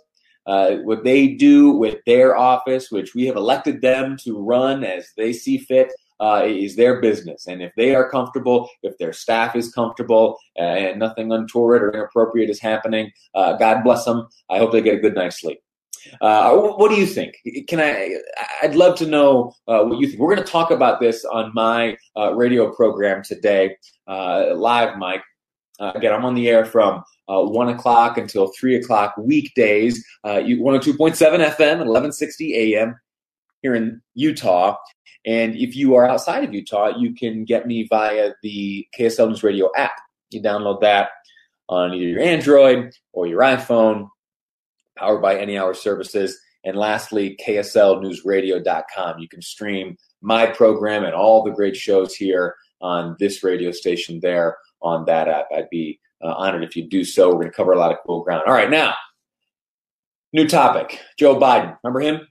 Uh, 0.45 0.75
what 0.77 1.03
they 1.05 1.29
do 1.29 1.71
with 1.71 1.99
their 2.05 2.35
office, 2.35 2.91
which 2.91 3.15
we 3.15 3.25
have 3.25 3.37
elected 3.37 3.81
them 3.81 4.17
to 4.17 4.37
run 4.37 4.83
as 4.83 5.09
they 5.15 5.31
see 5.31 5.57
fit, 5.57 5.89
uh, 6.19 6.43
is 6.45 6.75
their 6.75 7.01
business. 7.01 7.47
And 7.47 7.61
if 7.61 7.73
they 7.75 7.95
are 7.95 8.09
comfortable, 8.09 8.69
if 8.81 8.97
their 8.97 9.13
staff 9.13 9.55
is 9.55 9.71
comfortable, 9.71 10.37
uh, 10.57 10.61
and 10.61 10.99
nothing 10.99 11.31
untoward 11.31 11.83
or 11.83 11.91
inappropriate 11.91 12.49
is 12.49 12.59
happening, 12.59 13.11
uh, 13.35 13.53
God 13.53 13.83
bless 13.83 14.05
them. 14.05 14.27
I 14.49 14.57
hope 14.57 14.71
they 14.71 14.81
get 14.81 14.95
a 14.95 15.01
good 15.01 15.15
night's 15.15 15.41
sleep. 15.41 15.59
Uh, 16.21 16.55
what 16.55 16.89
do 16.89 16.95
you 16.95 17.05
think? 17.05 17.35
Can 17.67 17.79
I? 17.79 18.17
I'd 18.61 18.75
love 18.75 18.97
to 18.97 19.05
know 19.05 19.53
uh, 19.67 19.83
what 19.83 19.99
you 19.99 20.07
think. 20.07 20.19
We're 20.19 20.33
going 20.33 20.45
to 20.45 20.51
talk 20.51 20.71
about 20.71 20.99
this 20.99 21.25
on 21.25 21.51
my 21.53 21.97
uh, 22.17 22.33
radio 22.33 22.71
program 22.71 23.23
today, 23.23 23.77
uh, 24.07 24.53
live, 24.55 24.97
Mic. 24.97 25.21
Uh, 25.79 25.91
again, 25.95 26.13
I'm 26.13 26.25
on 26.25 26.35
the 26.35 26.49
air 26.49 26.65
from 26.65 27.03
uh, 27.27 27.41
one 27.41 27.69
o'clock 27.69 28.17
until 28.17 28.51
three 28.59 28.75
o'clock 28.75 29.15
weekdays. 29.17 30.03
you 30.25 30.59
102.7 30.59 30.95
FM, 30.95 31.77
1160 31.79 32.75
AM 32.75 32.95
here 33.61 33.75
in 33.75 34.01
Utah. 34.13 34.77
And 35.25 35.55
if 35.55 35.75
you 35.75 35.95
are 35.95 36.07
outside 36.07 36.43
of 36.43 36.53
Utah, 36.53 36.97
you 36.97 37.15
can 37.15 37.45
get 37.45 37.65
me 37.65 37.87
via 37.89 38.31
the 38.43 38.85
KSL 38.97 39.29
News 39.29 39.43
Radio 39.43 39.69
app. 39.75 39.93
You 40.31 40.41
download 40.41 40.81
that 40.81 41.09
on 41.69 41.93
either 41.93 42.05
your 42.05 42.19
Android 42.19 42.91
or 43.13 43.25
your 43.25 43.39
iPhone 43.41 44.09
powered 45.03 45.21
by 45.21 45.37
Any 45.37 45.57
Hour 45.57 45.73
Services. 45.73 46.39
And 46.63 46.77
lastly, 46.77 47.37
KSLNewsRadio.com. 47.45 49.19
You 49.19 49.27
can 49.27 49.41
stream 49.41 49.97
my 50.21 50.45
program 50.45 51.03
and 51.03 51.13
all 51.13 51.43
the 51.43 51.51
great 51.51 51.75
shows 51.75 52.15
here 52.15 52.55
on 52.81 53.17
this 53.19 53.43
radio 53.43 53.71
station 53.71 54.19
there 54.21 54.57
on 54.81 55.05
that 55.05 55.27
app. 55.27 55.47
I'd 55.55 55.69
be 55.69 55.99
uh, 56.23 56.33
honored 56.33 56.63
if 56.63 56.75
you 56.75 56.87
do 56.87 57.03
so. 57.03 57.27
We're 57.27 57.41
going 57.41 57.47
to 57.49 57.55
cover 57.55 57.73
a 57.73 57.79
lot 57.79 57.91
of 57.91 57.97
cool 58.05 58.23
ground. 58.23 58.43
All 58.47 58.53
right, 58.53 58.69
now, 58.69 58.93
new 60.31 60.47
topic 60.47 60.99
Joe 61.19 61.37
Biden. 61.37 61.77
Remember 61.83 61.99
him? 61.99 62.27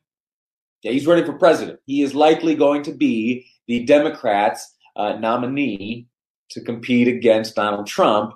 Yeah, 0.83 0.93
he's 0.93 1.07
running 1.07 1.27
for 1.27 1.35
president. 1.35 1.79
He 1.85 2.03
is 2.03 2.15
likely 2.15 2.55
going 2.55 2.83
to 2.85 2.93
be 2.93 3.47
the 3.69 3.85
Democrats' 3.85 4.75
uh, 4.97 5.13
nominee 5.15 6.07
to 6.51 6.61
compete 6.63 7.07
against 7.07 7.55
Donald 7.55 7.87
Trump 7.87 8.35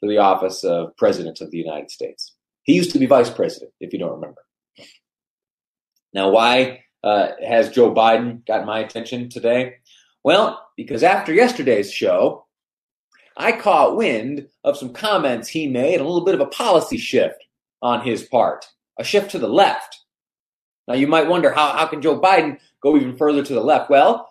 for 0.00 0.08
the 0.08 0.18
office 0.18 0.62
of 0.62 0.96
President 0.96 1.40
of 1.40 1.50
the 1.50 1.58
United 1.58 1.90
States. 1.90 2.34
He 2.68 2.74
used 2.74 2.92
to 2.92 2.98
be 2.98 3.06
vice 3.06 3.30
president, 3.30 3.72
if 3.80 3.94
you 3.94 3.98
don't 3.98 4.20
remember. 4.20 4.44
Now, 6.12 6.28
why 6.28 6.84
uh, 7.02 7.28
has 7.42 7.70
Joe 7.70 7.94
Biden 7.94 8.44
got 8.46 8.66
my 8.66 8.80
attention 8.80 9.30
today? 9.30 9.76
Well, 10.22 10.68
because 10.76 11.02
after 11.02 11.32
yesterday's 11.32 11.90
show, 11.90 12.44
I 13.38 13.52
caught 13.52 13.96
wind 13.96 14.48
of 14.64 14.76
some 14.76 14.92
comments 14.92 15.48
he 15.48 15.66
made, 15.66 15.98
a 15.98 16.04
little 16.04 16.26
bit 16.26 16.34
of 16.34 16.42
a 16.42 16.46
policy 16.46 16.98
shift 16.98 17.42
on 17.80 18.04
his 18.04 18.24
part, 18.24 18.66
a 18.98 19.04
shift 19.04 19.30
to 19.30 19.38
the 19.38 19.48
left. 19.48 20.00
Now, 20.86 20.92
you 20.92 21.06
might 21.06 21.26
wonder 21.26 21.50
how, 21.50 21.72
how 21.72 21.86
can 21.86 22.02
Joe 22.02 22.20
Biden 22.20 22.58
go 22.82 22.96
even 22.96 23.16
further 23.16 23.42
to 23.42 23.54
the 23.54 23.62
left? 23.62 23.88
Well, 23.88 24.30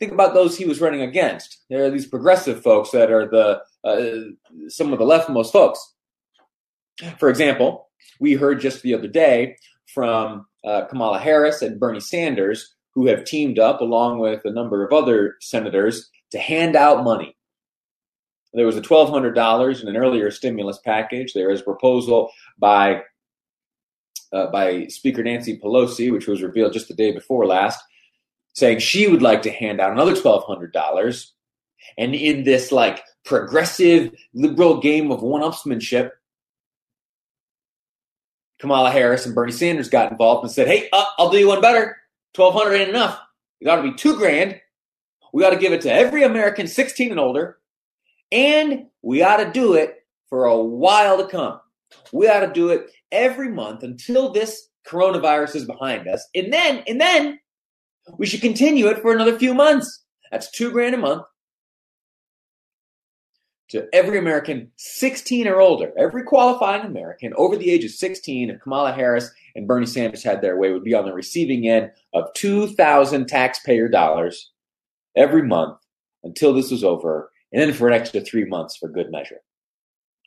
think 0.00 0.10
about 0.10 0.34
those 0.34 0.58
he 0.58 0.64
was 0.64 0.80
running 0.80 1.02
against. 1.02 1.58
There 1.70 1.84
are 1.84 1.90
these 1.90 2.08
progressive 2.08 2.64
folks 2.64 2.90
that 2.90 3.12
are 3.12 3.28
the 3.28 3.62
uh, 3.84 4.68
some 4.68 4.92
of 4.92 4.98
the 4.98 5.04
leftmost 5.04 5.52
folks. 5.52 5.92
For 7.18 7.28
example, 7.28 7.88
we 8.20 8.34
heard 8.34 8.60
just 8.60 8.82
the 8.82 8.94
other 8.94 9.08
day 9.08 9.56
from 9.92 10.46
uh, 10.64 10.86
Kamala 10.86 11.18
Harris 11.18 11.62
and 11.62 11.78
Bernie 11.78 12.00
Sanders, 12.00 12.74
who 12.94 13.06
have 13.06 13.24
teamed 13.24 13.58
up 13.58 13.80
along 13.80 14.18
with 14.18 14.40
a 14.44 14.50
number 14.50 14.84
of 14.84 14.92
other 14.92 15.36
senators 15.40 16.10
to 16.32 16.38
hand 16.38 16.74
out 16.76 17.04
money. 17.04 17.36
There 18.54 18.66
was 18.66 18.76
a 18.76 18.80
$1,200 18.80 19.82
in 19.82 19.88
an 19.88 19.96
earlier 19.96 20.30
stimulus 20.30 20.78
package. 20.82 21.34
There 21.34 21.50
is 21.50 21.60
a 21.60 21.64
proposal 21.64 22.30
by 22.58 23.02
uh, 24.32 24.46
by 24.50 24.86
Speaker 24.88 25.22
Nancy 25.22 25.58
Pelosi, 25.58 26.10
which 26.10 26.26
was 26.26 26.42
revealed 26.42 26.72
just 26.72 26.88
the 26.88 26.94
day 26.94 27.12
before 27.12 27.46
last, 27.46 27.80
saying 28.54 28.80
she 28.80 29.06
would 29.06 29.22
like 29.22 29.42
to 29.42 29.50
hand 29.50 29.80
out 29.80 29.92
another 29.92 30.14
$1,200. 30.14 31.30
And 31.96 32.14
in 32.14 32.42
this 32.42 32.72
like 32.72 33.02
progressive 33.24 34.12
liberal 34.34 34.80
game 34.80 35.12
of 35.12 35.22
one-upsmanship, 35.22 36.10
Kamala 38.66 38.90
Harris 38.90 39.26
and 39.26 39.34
Bernie 39.34 39.52
Sanders 39.52 39.88
got 39.88 40.10
involved 40.10 40.42
and 40.42 40.52
said, 40.52 40.66
"Hey, 40.66 40.88
uh, 40.92 41.04
I'll 41.18 41.30
do 41.30 41.38
you 41.38 41.46
one 41.46 41.60
better. 41.60 41.96
Twelve 42.34 42.52
hundred 42.52 42.74
ain't 42.74 42.88
enough. 42.88 43.16
It 43.60 43.68
ought 43.68 43.76
to 43.76 43.82
be 43.82 43.94
two 43.94 44.16
grand. 44.16 44.60
We 45.32 45.44
ought 45.44 45.50
to 45.50 45.56
give 45.56 45.72
it 45.72 45.82
to 45.82 45.92
every 45.92 46.24
American 46.24 46.66
16 46.66 47.12
and 47.12 47.20
older, 47.20 47.58
and 48.32 48.86
we 49.02 49.22
ought 49.22 49.36
to 49.36 49.52
do 49.52 49.74
it 49.74 50.04
for 50.28 50.46
a 50.46 50.58
while 50.58 51.16
to 51.18 51.28
come. 51.28 51.60
We 52.12 52.26
ought 52.26 52.40
to 52.40 52.52
do 52.52 52.70
it 52.70 52.90
every 53.12 53.50
month 53.50 53.84
until 53.84 54.32
this 54.32 54.68
coronavirus 54.84 55.54
is 55.54 55.64
behind 55.64 56.08
us, 56.08 56.28
and 56.34 56.52
then 56.52 56.82
and 56.88 57.00
then 57.00 57.38
we 58.18 58.26
should 58.26 58.40
continue 58.40 58.88
it 58.88 59.00
for 59.00 59.12
another 59.12 59.38
few 59.38 59.54
months. 59.54 60.04
That's 60.32 60.50
two 60.50 60.72
grand 60.72 60.96
a 60.96 60.98
month 60.98 61.22
to 63.68 63.88
every 63.92 64.18
American 64.18 64.70
16 64.76 65.46
or 65.48 65.60
older, 65.60 65.92
every 65.98 66.22
qualifying 66.22 66.84
American 66.84 67.32
over 67.36 67.56
the 67.56 67.70
age 67.70 67.84
of 67.84 67.90
16, 67.90 68.50
if 68.50 68.60
Kamala 68.60 68.92
Harris 68.92 69.30
and 69.54 69.66
Bernie 69.66 69.86
Sanders 69.86 70.22
had 70.22 70.40
their 70.40 70.56
way, 70.56 70.72
would 70.72 70.84
be 70.84 70.94
on 70.94 71.04
the 71.04 71.12
receiving 71.12 71.68
end 71.68 71.90
of 72.14 72.32
2,000 72.34 73.26
taxpayer 73.26 73.88
dollars 73.88 74.52
every 75.16 75.42
month 75.42 75.78
until 76.22 76.52
this 76.52 76.70
was 76.70 76.84
over, 76.84 77.30
and 77.52 77.60
then 77.60 77.72
for 77.72 77.88
an 77.88 77.94
extra 77.94 78.20
three 78.20 78.44
months 78.44 78.76
for 78.76 78.88
good 78.88 79.10
measure. 79.10 79.40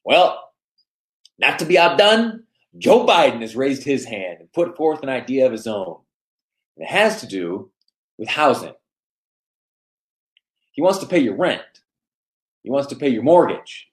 Well, 0.03 0.51
not 1.37 1.59
to 1.59 1.65
be 1.65 1.77
outdone, 1.77 2.43
Joe 2.77 3.05
Biden 3.05 3.41
has 3.41 3.55
raised 3.55 3.83
his 3.83 4.05
hand 4.05 4.37
and 4.39 4.51
put 4.53 4.75
forth 4.75 5.03
an 5.03 5.09
idea 5.09 5.45
of 5.45 5.51
his 5.51 5.67
own. 5.67 5.97
And 6.77 6.85
it 6.85 6.91
has 6.91 7.21
to 7.21 7.27
do 7.27 7.71
with 8.17 8.29
housing. 8.29 8.73
He 10.71 10.81
wants 10.81 10.99
to 10.99 11.05
pay 11.05 11.19
your 11.19 11.35
rent. 11.35 11.61
He 12.69 12.71
wants 12.71 12.89
to 12.89 12.95
pay 12.95 13.09
your 13.09 13.23
mortgage. 13.23 13.87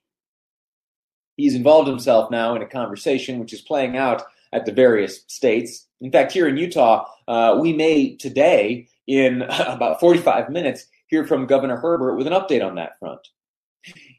He's 1.35 1.55
involved 1.55 1.87
himself 1.87 2.29
now 2.29 2.55
in 2.55 2.61
a 2.61 2.67
conversation 2.67 3.39
which 3.39 3.51
is 3.51 3.59
playing 3.59 3.97
out 3.97 4.21
at 4.53 4.67
the 4.67 4.71
various 4.71 5.23
states. 5.25 5.87
In 5.99 6.11
fact, 6.11 6.31
here 6.31 6.47
in 6.47 6.57
Utah, 6.57 7.07
uh, 7.27 7.57
we 7.59 7.73
may 7.73 8.15
today, 8.17 8.87
in 9.07 9.41
about 9.49 9.99
45 9.99 10.51
minutes, 10.51 10.85
hear 11.07 11.25
from 11.25 11.47
Governor 11.47 11.77
Herbert 11.77 12.17
with 12.17 12.27
an 12.27 12.33
update 12.33 12.63
on 12.63 12.75
that 12.75 12.99
front. 12.99 13.27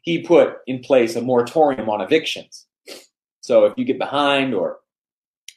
He 0.01 0.23
put 0.23 0.57
in 0.67 0.79
place 0.79 1.15
a 1.15 1.21
moratorium 1.21 1.89
on 1.89 2.01
evictions. 2.01 2.65
So 3.39 3.63
if 3.63 3.75
you 3.77 3.85
get 3.85 3.97
behind 3.97 4.53
or 4.53 4.79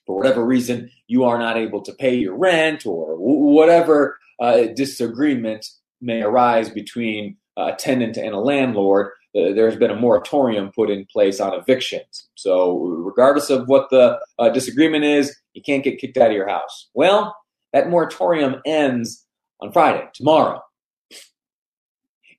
for 0.06 0.16
whatever 0.16 0.46
reason 0.46 0.92
you 1.08 1.24
are 1.24 1.40
not 1.40 1.56
able 1.56 1.82
to 1.82 1.92
pay 1.92 2.14
your 2.14 2.36
rent 2.36 2.86
or 2.86 3.16
whatever 3.16 4.20
uh, 4.38 4.66
disagreement 4.76 5.68
may 6.00 6.22
arise 6.22 6.70
between 6.70 7.38
a 7.56 7.74
tenant 7.78 8.16
and 8.16 8.34
a 8.34 8.38
landlord, 8.38 9.08
uh, 9.34 9.52
there's 9.54 9.76
been 9.76 9.90
a 9.90 9.96
moratorium 9.96 10.70
put 10.74 10.90
in 10.90 11.06
place 11.06 11.40
on 11.40 11.54
evictions. 11.54 12.28
So, 12.34 12.78
regardless 12.78 13.50
of 13.50 13.68
what 13.68 13.88
the 13.90 14.18
uh, 14.38 14.50
disagreement 14.50 15.04
is, 15.04 15.34
you 15.54 15.62
can't 15.62 15.84
get 15.84 15.98
kicked 15.98 16.16
out 16.16 16.30
of 16.30 16.36
your 16.36 16.48
house. 16.48 16.88
Well, 16.94 17.34
that 17.72 17.88
moratorium 17.88 18.56
ends 18.66 19.24
on 19.60 19.72
Friday, 19.72 20.06
tomorrow. 20.12 20.60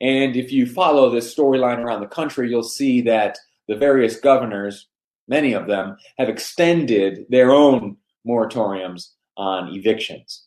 And 0.02 0.36
if 0.36 0.52
you 0.52 0.66
follow 0.66 1.10
this 1.10 1.34
storyline 1.34 1.78
around 1.78 2.02
the 2.02 2.08
country, 2.08 2.50
you'll 2.50 2.64
see 2.64 3.02
that 3.02 3.38
the 3.68 3.76
various 3.76 4.20
governors, 4.20 4.88
many 5.28 5.54
of 5.54 5.68
them, 5.68 5.98
have 6.18 6.30
extended 6.30 7.26
their 7.30 7.52
own 7.52 7.98
moratoriums 8.28 9.12
on 9.38 9.74
evictions. 9.74 10.46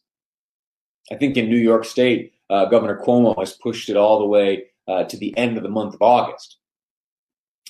I 1.10 1.14
think 1.14 1.36
in 1.36 1.48
New 1.48 1.56
York 1.56 1.84
State, 1.84 2.34
uh, 2.50 2.66
Governor 2.66 3.00
Cuomo 3.04 3.38
has 3.38 3.52
pushed 3.54 3.88
it 3.88 3.96
all 3.96 4.18
the 4.18 4.26
way 4.26 4.66
uh, 4.88 5.04
to 5.04 5.16
the 5.16 5.36
end 5.36 5.56
of 5.56 5.62
the 5.62 5.68
month 5.68 5.94
of 5.94 6.02
August. 6.02 6.58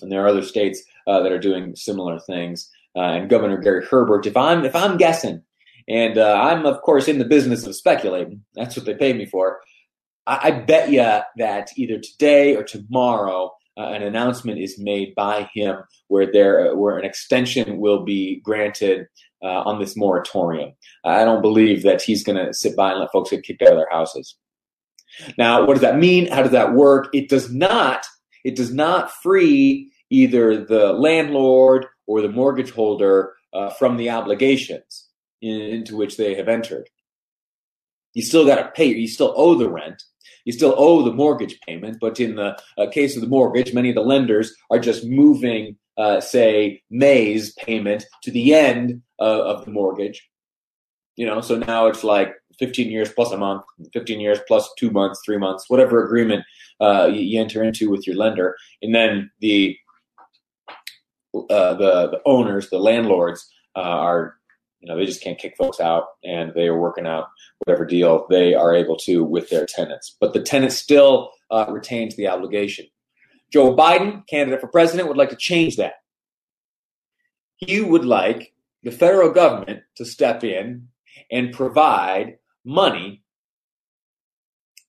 And 0.03 0.13
there 0.13 0.23
are 0.25 0.29
other 0.29 0.43
states 0.43 0.83
uh, 1.07 1.23
that 1.23 1.33
are 1.33 1.39
doing 1.39 1.75
similar 1.75 2.19
things. 2.21 2.71
Uh, 2.95 3.01
and 3.01 3.31
Governor 3.31 3.59
Gary 3.59 3.85
Herbert, 3.85 4.27
if 4.27 4.37
I'm 4.37 4.65
if 4.65 4.75
I'm 4.75 4.97
guessing, 4.97 5.43
and 5.89 6.17
uh, 6.17 6.41
I'm 6.41 6.65
of 6.65 6.81
course 6.83 7.09
in 7.09 7.19
the 7.19 7.25
business 7.25 7.67
of 7.67 7.77
speculating, 7.77 8.43
that's 8.55 8.77
what 8.77 8.87
they 8.87 8.95
pay 8.95 9.13
me 9.13 9.27
for. 9.27 9.61
I, 10.27 10.41
I 10.45 10.51
bet 10.51 10.91
you 10.91 10.99
that 10.99 11.71
either 11.77 11.99
today 11.99 12.57
or 12.57 12.63
tomorrow 12.63 13.53
uh, 13.79 13.89
an 13.89 14.03
announcement 14.03 14.59
is 14.59 14.79
made 14.79 15.15
by 15.15 15.51
him 15.55 15.77
where 16.09 16.31
there 16.31 16.75
where 16.75 16.99
an 16.99 17.05
extension 17.05 17.79
will 17.79 18.05
be 18.05 18.41
granted 18.41 19.07
on 19.43 19.79
this 19.79 19.97
moratorium. 19.97 20.73
I 21.05 21.25
don't 21.25 21.41
believe 21.41 21.85
that 21.85 22.03
he's 22.03 22.25
going 22.25 22.45
to 22.45 22.53
sit 22.53 22.75
by 22.75 22.91
and 22.91 23.01
let 23.01 23.13
folks 23.13 23.31
get 23.31 23.45
kicked 23.45 23.63
out 23.63 23.73
of 23.73 23.77
their 23.77 23.91
houses. 23.91 24.37
Now, 25.39 25.65
what 25.65 25.75
does 25.75 25.83
that 25.83 25.99
mean? 25.99 26.29
How 26.29 26.43
does 26.43 26.53
that 26.53 26.75
work? 26.75 27.09
It 27.13 27.29
does 27.29 27.53
not. 27.53 28.07
It 28.45 28.57
does 28.57 28.73
not 28.73 29.13
free 29.23 29.91
either 30.11 30.65
the 30.65 30.93
landlord 30.93 31.87
or 32.07 32.21
the 32.21 32.29
mortgage 32.29 32.71
holder 32.71 33.35
uh, 33.53 33.71
from 33.71 33.97
the 33.97 34.11
obligations 34.11 35.09
in, 35.43 35.61
into 35.61 35.97
which 35.97 36.17
they 36.17 36.35
have 36.35 36.49
entered. 36.49 36.89
You 38.15 38.23
still 38.23 38.47
got 38.47 38.57
to 38.57 38.71
pay. 38.71 38.87
You 38.87 39.09
still 39.09 39.35
owe 39.37 39.55
the 39.55 39.69
rent. 39.69 40.03
You 40.45 40.53
still 40.53 40.75
owe 40.77 41.03
the 41.03 41.13
mortgage 41.13 41.59
payment. 41.67 41.99
But 42.01 42.21
in 42.21 42.37
the 42.37 42.57
uh, 42.79 42.89
case 42.91 43.17
of 43.17 43.23
the 43.23 43.29
mortgage, 43.29 43.75
many 43.75 43.89
of 43.89 43.95
the 43.95 44.03
lenders 44.03 44.55
are 44.71 44.79
just 44.79 45.05
moving 45.05 45.77
uh, 45.99 46.21
say, 46.21 46.83
May's 46.91 47.53
payment 47.55 48.05
to 48.23 48.31
the 48.31 48.55
end 48.55 49.03
of, 49.19 49.39
of 49.41 49.65
the 49.65 49.71
mortgage. 49.71 50.29
You 51.17 51.27
know, 51.27 51.41
so 51.41 51.57
now 51.57 51.87
it's 51.87 52.05
like 52.05 52.35
15 52.59 52.91
years 52.91 53.13
plus 53.13 53.33
a 53.33 53.37
month, 53.37 53.65
15 53.93 54.21
years 54.21 54.39
plus 54.47 54.69
two 54.79 54.91
months, 54.91 55.21
three 55.25 55.39
months, 55.39 55.69
whatever 55.69 56.05
agreement 56.05 56.45
uh, 56.81 57.07
you, 57.07 57.21
you, 57.21 57.41
enter 57.41 57.63
into 57.63 57.91
with 57.91 58.07
your 58.07 58.17
lender, 58.17 58.57
and 58.83 58.95
then 58.95 59.31
the 59.41 59.77
uh, 61.35 61.75
the, 61.75 62.09
the 62.11 62.21
owners, 62.25 62.71
the 62.71 62.79
landlords, 62.79 63.49
uh, 63.77 63.81
are 63.81 64.37
you 64.81 64.89
know 64.89 64.97
they 64.97 65.05
just 65.05 65.23
can't 65.23 65.39
kick 65.39 65.55
folks 65.57 65.81
out, 65.81 66.05
and 66.25 66.53
they 66.55 66.67
are 66.67 66.79
working 66.79 67.07
out 67.07 67.27
whatever 67.59 67.85
deal 67.85 68.27
they 68.31 68.55
are 68.55 68.75
able 68.75 68.97
to 68.97 69.25
with 69.25 69.49
their 69.51 69.67
tenants. 69.67 70.17
But 70.21 70.33
the 70.33 70.43
tenant 70.43 70.73
still 70.73 71.31
uh, 71.51 71.67
retains 71.69 72.17
the 72.17 72.29
obligation. 72.29 72.87
Joe 73.53 73.75
Biden, 73.77 74.27
candidate 74.27 74.61
for 74.61 74.69
president, 74.69 75.09
would 75.09 75.17
like 75.17 75.31
to 75.31 75.37
change 75.37 75.77
that. 75.77 75.95
He 77.57 77.81
would 77.81 78.05
like 78.05 78.53
the 78.83 78.91
federal 78.91 79.31
government 79.31 79.83
to 79.97 80.05
step 80.05 80.45
in 80.45 80.89
and 81.31 81.53
provide 81.53 82.39
money 82.67 83.23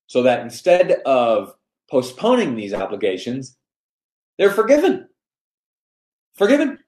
so 0.08 0.22
that 0.22 0.40
instead 0.40 0.92
of 1.06 1.54
postponing 1.90 2.56
these 2.56 2.74
obligations, 2.74 3.56
they're 4.38 4.50
forgiven. 4.50 5.08
Forgiven 6.34 6.78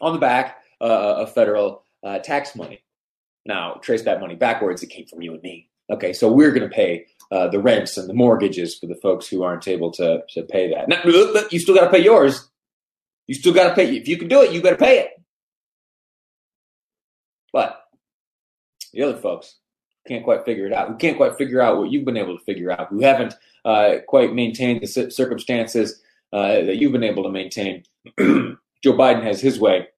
on 0.00 0.12
the 0.12 0.18
back 0.18 0.62
uh, 0.80 0.84
of 1.22 1.32
federal 1.32 1.84
uh, 2.04 2.18
tax 2.18 2.54
money. 2.54 2.82
Now, 3.46 3.74
trace 3.82 4.02
that 4.02 4.20
money 4.20 4.34
backwards, 4.34 4.82
it 4.82 4.90
came 4.90 5.06
from 5.06 5.22
you 5.22 5.32
and 5.32 5.42
me. 5.42 5.68
Okay, 5.90 6.12
so 6.12 6.30
we're 6.30 6.50
going 6.52 6.68
to 6.68 6.74
pay 6.74 7.06
uh, 7.32 7.48
the 7.48 7.60
rents 7.60 7.96
and 7.96 8.08
the 8.08 8.14
mortgages 8.14 8.78
for 8.78 8.86
the 8.86 8.94
folks 8.96 9.26
who 9.26 9.42
aren't 9.42 9.66
able 9.66 9.90
to, 9.92 10.22
to 10.30 10.42
pay 10.42 10.70
that. 10.70 10.88
Now, 10.88 11.02
you 11.50 11.58
still 11.58 11.74
got 11.74 11.84
to 11.84 11.90
pay 11.90 12.04
yours. 12.04 12.48
You 13.26 13.34
still 13.34 13.54
got 13.54 13.68
to 13.68 13.74
pay. 13.74 13.96
If 13.96 14.06
you 14.06 14.16
can 14.16 14.28
do 14.28 14.42
it, 14.42 14.52
you 14.52 14.60
got 14.60 14.70
to 14.70 14.76
pay 14.76 14.98
it. 14.98 15.10
But 17.52 17.82
the 18.92 19.02
other 19.02 19.16
folks 19.16 19.56
can't 20.06 20.24
quite 20.24 20.44
figure 20.44 20.66
it 20.66 20.72
out. 20.72 20.88
Who 20.88 20.96
can't 20.96 21.16
quite 21.16 21.36
figure 21.36 21.60
out 21.60 21.78
what 21.78 21.90
you've 21.90 22.04
been 22.04 22.16
able 22.16 22.36
to 22.38 22.44
figure 22.44 22.70
out. 22.70 22.88
Who 22.88 23.00
haven't 23.00 23.34
uh, 23.64 23.96
quite 24.06 24.32
maintained 24.32 24.80
the 24.80 25.10
circumstances 25.10 26.00
uh, 26.32 26.62
that 26.62 26.76
you've 26.76 26.92
been 26.92 27.04
able 27.04 27.22
to 27.22 27.30
maintain. 27.30 27.82
Joe 28.18 28.92
Biden 28.92 29.22
has 29.22 29.40
his 29.40 29.58
way. 29.58 29.88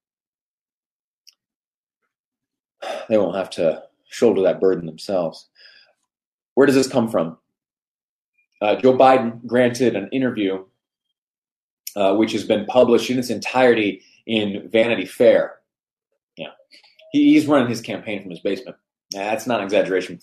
They 3.08 3.18
won't 3.18 3.36
have 3.36 3.50
to 3.50 3.82
shoulder 4.08 4.42
that 4.42 4.60
burden 4.60 4.86
themselves. 4.86 5.48
Where 6.54 6.66
does 6.66 6.76
this 6.76 6.88
come 6.88 7.08
from? 7.08 7.38
Uh, 8.60 8.76
Joe 8.76 8.96
Biden 8.96 9.44
granted 9.46 9.96
an 9.96 10.08
interview, 10.12 10.64
uh, 11.96 12.14
which 12.14 12.32
has 12.32 12.44
been 12.44 12.66
published 12.66 13.10
in 13.10 13.18
its 13.18 13.30
entirety 13.30 14.02
in 14.26 14.68
Vanity 14.70 15.06
Fair. 15.06 15.56
Yeah, 16.36 16.52
he, 17.12 17.34
he's 17.34 17.46
running 17.46 17.68
his 17.68 17.80
campaign 17.80 18.22
from 18.22 18.30
his 18.30 18.40
basement. 18.40 18.76
That's 19.12 19.46
not 19.46 19.60
an 19.60 19.66
exaggeration. 19.66 20.20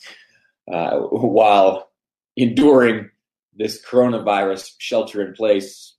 Uh, 0.72 1.00
while 1.00 1.90
enduring 2.36 3.10
this 3.56 3.84
coronavirus 3.84 4.72
shelter 4.78 5.26
in 5.26 5.34
place 5.34 5.96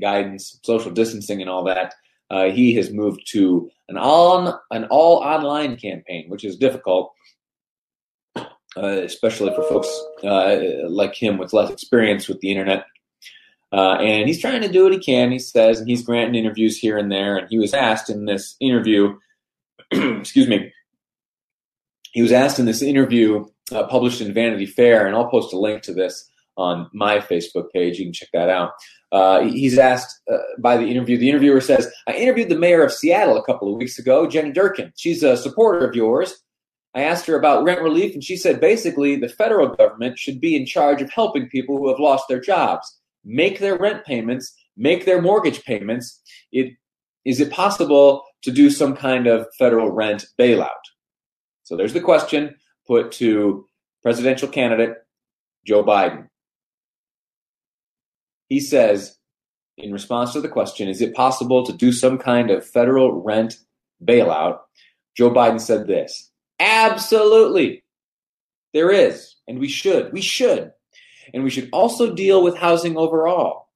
guidance, 0.00 0.58
social 0.62 0.92
distancing, 0.92 1.40
and 1.40 1.50
all 1.50 1.64
that, 1.64 1.94
uh, 2.30 2.44
he 2.44 2.74
has 2.74 2.90
moved 2.90 3.22
to 3.26 3.68
an 3.88 3.96
on 3.96 4.54
an 4.70 4.84
all 4.84 5.16
online 5.18 5.76
campaign, 5.76 6.28
which 6.28 6.44
is 6.44 6.56
difficult, 6.56 7.12
uh, 8.36 8.42
especially 8.76 9.52
for 9.54 9.64
folks 9.64 9.88
uh, 10.22 10.58
like 10.88 11.14
him 11.14 11.38
with 11.38 11.52
less 11.52 11.70
experience 11.70 12.28
with 12.28 12.40
the 12.40 12.50
internet. 12.50 12.84
Uh, 13.72 13.94
and 13.94 14.26
he's 14.26 14.40
trying 14.40 14.60
to 14.60 14.68
do 14.68 14.84
what 14.84 14.92
he 14.92 14.98
can, 14.98 15.30
he 15.30 15.38
says, 15.38 15.78
and 15.78 15.88
he's 15.88 16.02
granting 16.02 16.34
interviews 16.34 16.76
here 16.76 16.98
and 16.98 17.10
there. 17.10 17.36
And 17.36 17.48
he 17.48 17.58
was 17.58 17.72
asked 17.72 18.10
in 18.10 18.24
this 18.24 18.56
interview, 18.60 19.16
excuse 19.90 20.48
me, 20.48 20.72
he 22.12 22.22
was 22.22 22.32
asked 22.32 22.58
in 22.58 22.66
this 22.66 22.82
interview 22.82 23.44
uh, 23.72 23.86
published 23.86 24.20
in 24.20 24.34
Vanity 24.34 24.66
Fair, 24.66 25.06
and 25.06 25.14
I'll 25.14 25.28
post 25.28 25.52
a 25.52 25.58
link 25.58 25.82
to 25.82 25.94
this 25.94 26.28
on 26.56 26.88
my 26.92 27.18
Facebook 27.18 27.70
page. 27.72 27.98
You 27.98 28.06
can 28.06 28.12
check 28.12 28.28
that 28.32 28.50
out. 28.50 28.72
Uh, 29.12 29.42
he's 29.42 29.78
asked 29.78 30.20
uh, 30.30 30.38
by 30.58 30.76
the 30.76 30.86
interview. 30.86 31.16
The 31.16 31.28
interviewer 31.28 31.60
says, 31.60 31.90
I 32.06 32.12
interviewed 32.12 32.48
the 32.48 32.58
mayor 32.58 32.84
of 32.84 32.92
Seattle 32.92 33.36
a 33.36 33.44
couple 33.44 33.72
of 33.72 33.78
weeks 33.78 33.98
ago, 33.98 34.26
Jenny 34.28 34.52
Durkan. 34.52 34.92
She's 34.96 35.22
a 35.22 35.36
supporter 35.36 35.86
of 35.86 35.96
yours. 35.96 36.42
I 36.94 37.02
asked 37.02 37.26
her 37.26 37.36
about 37.36 37.64
rent 37.64 37.80
relief, 37.80 38.14
and 38.14 38.22
she 38.22 38.36
said 38.36 38.60
basically 38.60 39.16
the 39.16 39.28
federal 39.28 39.68
government 39.68 40.18
should 40.18 40.40
be 40.40 40.56
in 40.56 40.66
charge 40.66 41.00
of 41.00 41.10
helping 41.10 41.48
people 41.48 41.78
who 41.78 41.88
have 41.88 42.00
lost 42.00 42.24
their 42.28 42.40
jobs, 42.40 42.98
make 43.24 43.60
their 43.60 43.76
rent 43.76 44.04
payments, 44.04 44.52
make 44.76 45.04
their 45.04 45.22
mortgage 45.22 45.64
payments. 45.64 46.20
It, 46.50 46.74
is 47.24 47.40
it 47.40 47.52
possible 47.52 48.24
to 48.42 48.50
do 48.50 48.70
some 48.70 48.96
kind 48.96 49.26
of 49.26 49.46
federal 49.58 49.92
rent 49.92 50.26
bailout? 50.38 50.70
So 51.70 51.76
there's 51.76 51.92
the 51.92 52.00
question 52.00 52.56
put 52.84 53.12
to 53.12 53.64
presidential 54.02 54.48
candidate 54.48 54.96
Joe 55.64 55.84
Biden. 55.84 56.26
He 58.48 58.58
says, 58.58 59.16
in 59.78 59.92
response 59.92 60.32
to 60.32 60.40
the 60.40 60.48
question, 60.48 60.88
is 60.88 61.00
it 61.00 61.14
possible 61.14 61.64
to 61.64 61.72
do 61.72 61.92
some 61.92 62.18
kind 62.18 62.50
of 62.50 62.66
federal 62.66 63.22
rent 63.22 63.56
bailout? 64.04 64.58
Joe 65.16 65.30
Biden 65.30 65.60
said 65.60 65.86
this 65.86 66.32
Absolutely. 66.58 67.84
There 68.74 68.90
is, 68.90 69.36
and 69.46 69.60
we 69.60 69.68
should. 69.68 70.12
We 70.12 70.22
should. 70.22 70.72
And 71.32 71.44
we 71.44 71.50
should 71.50 71.68
also 71.72 72.12
deal 72.12 72.42
with 72.42 72.56
housing 72.56 72.96
overall. 72.96 73.68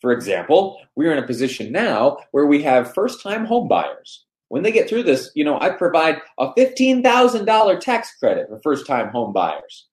For 0.00 0.10
example, 0.10 0.80
we're 0.96 1.12
in 1.12 1.22
a 1.22 1.26
position 1.28 1.70
now 1.70 2.16
where 2.32 2.46
we 2.46 2.64
have 2.64 2.92
first 2.92 3.22
time 3.22 3.46
homebuyers. 3.46 4.25
When 4.48 4.62
they 4.62 4.72
get 4.72 4.88
through 4.88 5.02
this, 5.04 5.30
you 5.34 5.44
know, 5.44 5.58
I 5.60 5.70
provide 5.70 6.20
a 6.38 6.52
$15,000 6.52 7.80
tax 7.80 8.14
credit 8.18 8.48
for 8.48 8.60
first 8.62 8.86
time 8.86 9.08
home 9.08 9.32
buyers. 9.32 9.88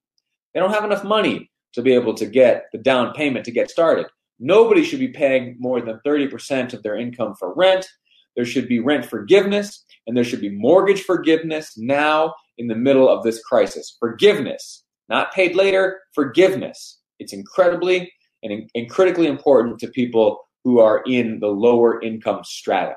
They 0.54 0.60
don't 0.60 0.74
have 0.74 0.84
enough 0.84 1.04
money 1.04 1.50
to 1.74 1.82
be 1.82 1.94
able 1.94 2.14
to 2.16 2.26
get 2.26 2.66
the 2.72 2.78
down 2.78 3.14
payment 3.14 3.46
to 3.46 3.52
get 3.52 3.72
started. 3.72 4.06
Nobody 4.40 4.84
should 4.84 5.00
be 5.00 5.08
paying 5.08 5.56
more 5.60 5.82
than 5.82 6.00
30% 6.06 6.74
of 6.74 6.84
their 6.84 6.98
income 6.98 7.36
for 7.40 7.54
rent. 7.56 7.88
There 8.36 8.46
should 8.46 8.68
be 8.68 8.80
rent 8.80 9.06
forgiveness 9.06 9.84
and 10.06 10.16
there 10.16 10.24
should 10.24 10.42
be 10.42 10.50
mortgage 10.50 11.02
forgiveness 11.02 11.74
now 11.78 12.34
in 12.58 12.68
the 12.68 12.76
middle 12.76 13.10
of 13.10 13.24
this 13.24 13.44
crisis. 13.44 13.96
Forgiveness, 14.00 14.84
not 15.10 15.34
paid 15.34 15.56
later, 15.56 16.02
forgiveness. 16.14 17.00
It's 17.20 17.34
incredibly 17.34 18.12
and, 18.44 18.70
and 18.76 18.90
critically 18.90 19.28
important 19.28 19.80
to 19.80 19.88
people 19.88 20.40
who 20.64 20.80
are 20.80 21.04
in 21.06 21.40
the 21.40 21.48
lower 21.48 22.02
income 22.02 22.42
strata. 22.44 22.96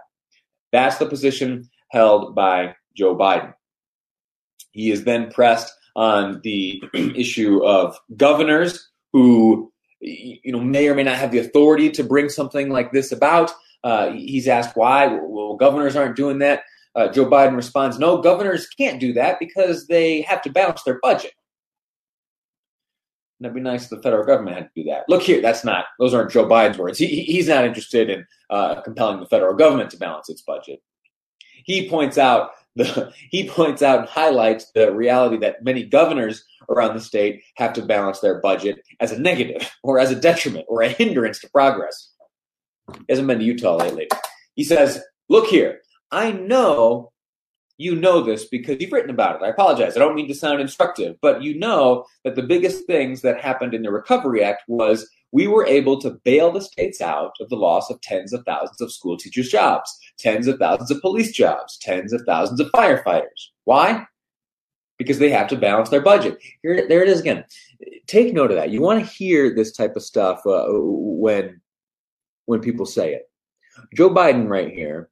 That's 0.73 0.99
the 0.99 1.07
position 1.07 1.69
held 1.91 2.35
by 2.35 2.75
Joe 2.97 3.17
Biden. 3.17 3.55
He 4.73 4.91
is 4.91 5.05
then 5.05 5.31
pressed 5.31 5.73
on 5.95 6.41
the 6.43 6.83
issue 6.95 7.65
of 7.65 7.99
governors 8.17 8.91
who 9.13 9.73
you 10.01 10.53
know 10.53 10.61
may 10.61 10.89
or 10.89 10.95
may 10.95 11.03
not 11.03 11.17
have 11.17 11.31
the 11.31 11.39
authority 11.39 11.91
to 11.91 12.05
bring 12.05 12.29
something 12.29 12.69
like 12.69 12.93
this 12.93 13.13
about. 13.13 13.53
Uh, 13.83 14.11
he's 14.11 14.49
asked 14.49 14.77
why. 14.77 15.07
Well, 15.07 15.57
governors 15.57 15.97
aren't 15.97 16.17
doing 16.17 16.39
that. 16.41 16.63
Uh, 16.95 17.09
Joe 17.09 17.27
Biden 17.27 17.57
responds, 17.57 17.99
"No, 17.99 18.21
governors 18.21 18.67
can't 18.69 19.01
do 19.01 19.13
that 19.15 19.39
because 19.39 19.87
they 19.87 20.23
have 20.23 20.43
to 20.43 20.51
balance 20.51 20.83
their 20.83 20.99
budget." 21.03 21.33
And 23.39 23.47
it'd 23.47 23.55
be 23.55 23.61
nice 23.61 23.85
if 23.85 23.91
the 23.91 24.03
federal 24.03 24.25
government 24.25 24.57
had 24.57 24.71
to 24.75 24.83
do 24.83 24.91
that. 24.91 25.05
Look 25.09 25.23
here, 25.23 25.43
that's 25.43 25.65
not; 25.65 25.87
those 25.99 26.15
aren't 26.15 26.31
Joe 26.31 26.47
Biden's 26.47 26.79
words. 26.79 26.99
He, 26.99 27.23
he's 27.23 27.49
not 27.49 27.65
interested 27.65 28.09
in 28.09 28.27
uh, 28.49 28.81
compelling 28.81 29.21
the 29.21 29.27
federal 29.27 29.55
government 29.55 29.91
to 29.91 29.99
balance 29.99 30.31
its 30.31 30.43
budget. 30.43 30.81
He 31.65 31.89
points 31.89 32.17
out 32.17 32.51
the 32.77 33.13
he 33.31 33.49
points 33.49 33.83
out 33.83 34.01
and 34.01 34.09
highlights 34.09 34.71
the 34.73 34.95
reality 34.95 35.37
that 35.39 35.65
many 35.65 35.85
governors 35.85 36.45
around 36.71 36.95
the 36.95 37.01
state 37.01 37.43
have 37.57 37.73
to 37.75 37.83
balance 37.83 38.21
their 38.21 38.41
budget 38.41 38.83
as 39.01 39.13
a 39.13 39.19
negative 39.19 39.71
or 39.83 39.99
as 39.99 40.11
a 40.11 40.21
detriment 40.21 40.65
or 40.69 40.83
a 40.83 40.89
hindrance 40.89 41.41
to 41.41 41.51
progress. 41.51 42.13
He 42.93 43.05
hasn't 43.09 43.29
been 43.29 43.41
to 43.41 43.45
Utah 43.45 43.77
lately. 43.77 44.09
He 44.55 44.65
says, 44.65 45.03
Look 45.29 45.47
here, 45.49 45.81
I 46.11 46.33
know 46.33 47.13
you 47.79 47.95
know 47.95 48.23
this 48.23 48.47
because 48.47 48.81
you've 48.81 48.93
written 48.93 49.11
about 49.11 49.37
it. 49.37 49.45
I 49.45 49.49
apologize. 49.49 49.97
I 49.97 50.01
don't 50.01 50.15
mean 50.15 50.29
to 50.29 50.35
sound 50.35 50.61
instructive, 50.61 51.17
but 51.21 51.43
you 51.43 51.59
know 51.59 52.07
that 52.25 52.35
the 52.35 52.43
biggest 52.43 52.87
things 52.87 53.23
that 53.23 53.41
happened 53.41 53.75
in 53.75 53.83
the 53.83 53.91
Recovery 53.91 54.43
Act 54.43 54.63
was 54.69 55.09
we 55.33 55.47
were 55.47 55.67
able 55.67 56.01
to 56.01 56.19
bail 56.25 56.51
the 56.51 56.61
states 56.61 57.01
out 57.01 57.33
of 57.41 57.49
the 57.49 57.57
loss 57.57 57.91
of 57.91 58.01
tens 58.01 58.33
of 58.33 58.45
thousands 58.47 58.81
of 58.81 58.93
school 58.93 59.17
teachers' 59.17 59.51
jobs, 59.51 59.99
tens 60.19 60.47
of 60.47 60.59
thousands 60.59 60.91
of 60.91 61.01
police 61.01 61.33
jobs, 61.33 61.79
tens 61.79 62.13
of 62.13 62.23
thousands 62.27 62.61
of 62.61 62.71
firefighters. 62.73 63.51
Why? 63.65 64.07
because 64.99 65.19
they 65.19 65.31
have 65.31 65.49
to 65.49 65.57
balance 65.57 65.89
their 65.89 66.01
budget. 66.01 66.39
Here, 66.63 66.87
there 66.89 67.03
it 67.03 67.09
is 67.09 67.21
again. 67.21 67.45
Take 68.07 68.33
note 68.33 68.51
of 68.51 68.57
that. 68.57 68.71
You 68.71 68.81
want 68.81 69.05
to 69.05 69.13
hear 69.13 69.55
this 69.55 69.73
type 69.73 69.97
of 69.97 70.03
stuff 70.03 70.41
uh, 70.47 70.67
when 70.69 71.61
when 72.47 72.61
people 72.61 72.87
say 72.87 73.15
it. 73.15 73.29
Joe 73.95 74.11
Biden, 74.11 74.49
right 74.49 74.73
here, 74.73 75.11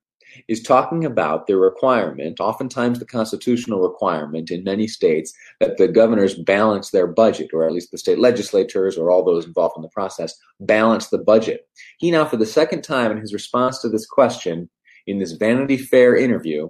is 0.48 0.62
talking 0.62 1.04
about 1.04 1.46
the 1.46 1.56
requirement, 1.56 2.40
oftentimes 2.40 2.98
the 2.98 3.04
constitutional 3.04 3.80
requirement 3.80 4.50
in 4.50 4.64
many 4.64 4.86
states, 4.86 5.32
that 5.60 5.76
the 5.76 5.88
governors 5.88 6.34
balance 6.34 6.90
their 6.90 7.06
budget, 7.06 7.50
or 7.52 7.66
at 7.66 7.72
least 7.72 7.90
the 7.90 7.98
state 7.98 8.18
legislatures 8.18 8.96
or 8.96 9.10
all 9.10 9.24
those 9.24 9.46
involved 9.46 9.76
in 9.76 9.82
the 9.82 9.88
process 9.88 10.34
balance 10.60 11.08
the 11.08 11.18
budget. 11.18 11.68
He 11.98 12.10
now, 12.10 12.24
for 12.24 12.36
the 12.36 12.46
second 12.46 12.82
time 12.82 13.10
in 13.10 13.18
his 13.18 13.32
response 13.32 13.80
to 13.80 13.88
this 13.88 14.06
question 14.06 14.68
in 15.06 15.18
this 15.18 15.32
Vanity 15.32 15.76
Fair 15.76 16.16
interview, 16.16 16.68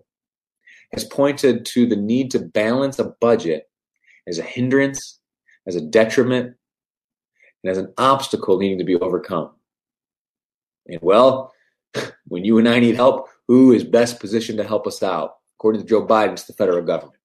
has 0.93 1.05
pointed 1.05 1.65
to 1.67 1.87
the 1.87 1.97
need 1.97 2.31
to 2.31 2.39
balance 2.39 2.99
a 2.99 3.13
budget 3.21 3.69
as 4.27 4.39
a 4.39 4.43
hindrance, 4.43 5.21
as 5.67 5.77
a 5.77 5.81
detriment, 5.81 6.55
and 7.63 7.71
as 7.71 7.79
an 7.79 7.93
obstacle 7.99 8.59
needing 8.59 8.79
to 8.79 8.85
be 8.85 8.97
overcome. 8.97 9.51
And 10.87 11.01
well, 11.03 11.53
when 12.29 12.45
you 12.45 12.59
and 12.59 12.69
I 12.69 12.79
need 12.79 12.97
help, 12.97 13.29
who 13.49 13.73
is 13.73 13.85
best 13.85 14.21
positioned 14.21 14.59
to 14.59 14.65
help 14.65 14.87
us 14.87 15.03
out? 15.03 15.37
According 15.59 15.83
to 15.83 15.87
Joe 15.87 16.07
Biden, 16.07 16.33
it's 16.33 16.45
the 16.45 16.53
federal 16.53 16.83
government. 16.83 17.19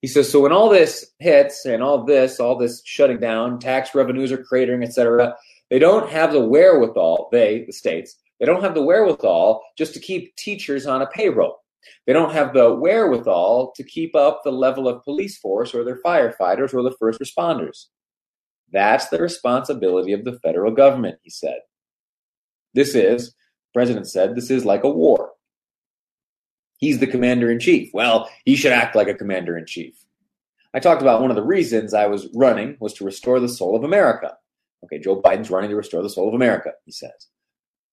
He 0.00 0.08
says, 0.08 0.30
so 0.30 0.40
when 0.40 0.52
all 0.52 0.68
this 0.68 1.12
hits 1.20 1.64
and 1.64 1.82
all 1.82 2.04
this, 2.04 2.40
all 2.40 2.58
this 2.58 2.82
shutting 2.84 3.20
down, 3.20 3.60
tax 3.60 3.94
revenues 3.94 4.32
are 4.32 4.44
cratering, 4.44 4.84
et 4.84 4.92
cetera, 4.92 5.36
they 5.70 5.78
don't 5.78 6.10
have 6.10 6.32
the 6.32 6.44
wherewithal, 6.44 7.28
they, 7.30 7.64
the 7.66 7.72
states, 7.72 8.16
they 8.40 8.46
don't 8.46 8.62
have 8.62 8.74
the 8.74 8.82
wherewithal 8.82 9.62
just 9.78 9.94
to 9.94 10.00
keep 10.00 10.34
teachers 10.34 10.86
on 10.86 11.02
a 11.02 11.06
payroll. 11.06 11.58
They 12.06 12.12
don't 12.12 12.32
have 12.32 12.52
the 12.52 12.74
wherewithal 12.74 13.72
to 13.76 13.84
keep 13.84 14.16
up 14.16 14.42
the 14.42 14.50
level 14.50 14.88
of 14.88 15.04
police 15.04 15.38
force 15.38 15.72
or 15.72 15.84
their 15.84 16.00
firefighters 16.02 16.74
or 16.74 16.82
the 16.82 16.96
first 16.98 17.20
responders. 17.20 17.86
That's 18.72 19.08
the 19.08 19.20
responsibility 19.20 20.12
of 20.12 20.24
the 20.24 20.38
federal 20.40 20.72
government, 20.72 21.18
he 21.22 21.30
said. 21.30 21.58
This 22.74 22.96
is, 22.96 23.34
president 23.72 24.08
said, 24.08 24.34
this 24.34 24.50
is 24.50 24.64
like 24.64 24.82
a 24.82 24.90
war. 24.90 25.21
He's 26.82 26.98
the 26.98 27.06
commander 27.06 27.48
in 27.48 27.60
chief. 27.60 27.90
Well, 27.94 28.28
he 28.44 28.56
should 28.56 28.72
act 28.72 28.96
like 28.96 29.06
a 29.06 29.14
commander 29.14 29.56
in 29.56 29.66
chief. 29.66 29.94
I 30.74 30.80
talked 30.80 31.00
about 31.00 31.20
one 31.20 31.30
of 31.30 31.36
the 31.36 31.44
reasons 31.44 31.94
I 31.94 32.08
was 32.08 32.26
running 32.34 32.76
was 32.80 32.92
to 32.94 33.04
restore 33.04 33.38
the 33.38 33.48
soul 33.48 33.76
of 33.76 33.84
America. 33.84 34.36
Okay, 34.84 34.98
Joe 34.98 35.22
Biden's 35.22 35.48
running 35.48 35.70
to 35.70 35.76
restore 35.76 36.02
the 36.02 36.10
soul 36.10 36.26
of 36.26 36.34
America, 36.34 36.72
he 36.84 36.90
says. 36.90 37.28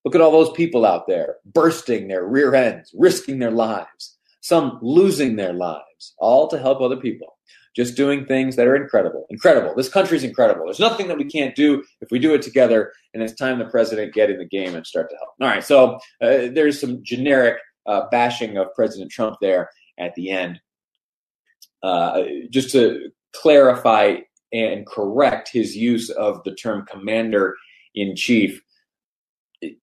Look 0.04 0.16
at 0.16 0.22
all 0.22 0.32
those 0.32 0.52
people 0.54 0.88
out 0.88 1.06
there 1.06 1.36
bursting 1.46 2.08
their 2.08 2.26
rear 2.26 2.56
ends, 2.56 2.90
risking 2.98 3.38
their 3.38 3.52
lives, 3.52 4.18
some 4.42 4.80
losing 4.82 5.36
their 5.36 5.54
lives, 5.54 6.16
all 6.18 6.48
to 6.48 6.58
help 6.58 6.82
other 6.82 6.98
people. 6.98 7.38
Just 7.76 7.96
doing 7.96 8.26
things 8.26 8.56
that 8.56 8.66
are 8.66 8.76
incredible. 8.76 9.28
Incredible. 9.30 9.76
This 9.76 9.88
country's 9.88 10.24
incredible. 10.24 10.66
There's 10.66 10.80
nothing 10.80 11.08
that 11.10 11.18
we 11.20 11.26
can't 11.26 11.56
do 11.56 11.84
if 12.02 12.10
we 12.10 12.18
do 12.18 12.34
it 12.34 12.42
together. 12.42 12.92
And 13.14 13.22
it's 13.22 13.36
time 13.36 13.60
the 13.60 13.66
president 13.66 14.16
get 14.16 14.32
in 14.32 14.40
the 14.40 14.46
game 14.46 14.74
and 14.74 14.88
start 14.88 15.12
to 15.12 15.16
help. 15.18 15.30
All 15.40 15.48
right. 15.48 15.64
So 15.64 16.00
uh, 16.22 16.50
there's 16.52 16.82
some 16.82 17.04
generic 17.04 17.58
uh, 17.86 18.04
bashing 18.12 18.58
of 18.58 18.74
President 18.76 19.12
Trump 19.12 19.38
there 19.42 19.70
at 19.98 20.16
the 20.16 20.30
end. 20.30 20.60
Uh, 21.82 22.24
just 22.50 22.72
to 22.72 23.10
clarify 23.34 24.18
and 24.52 24.86
correct 24.86 25.50
his 25.52 25.76
use 25.76 26.10
of 26.10 26.44
the 26.44 26.54
term 26.56 26.86
commander 26.90 27.56
in 27.96 28.16
chief 28.16 28.62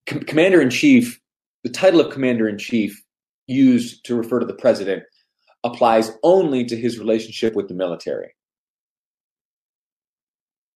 com- 0.06 0.20
commander 0.20 0.61
in 0.61 0.70
chief, 0.70 1.20
the 1.62 1.70
title 1.70 2.00
of 2.00 2.12
commander 2.12 2.48
in 2.48 2.59
chief 2.59 3.02
used 3.46 4.04
to 4.04 4.14
refer 4.14 4.40
to 4.40 4.46
the 4.46 4.54
president 4.54 5.02
applies 5.64 6.12
only 6.22 6.64
to 6.64 6.76
his 6.76 6.98
relationship 6.98 7.54
with 7.54 7.68
the 7.68 7.74
military. 7.74 8.35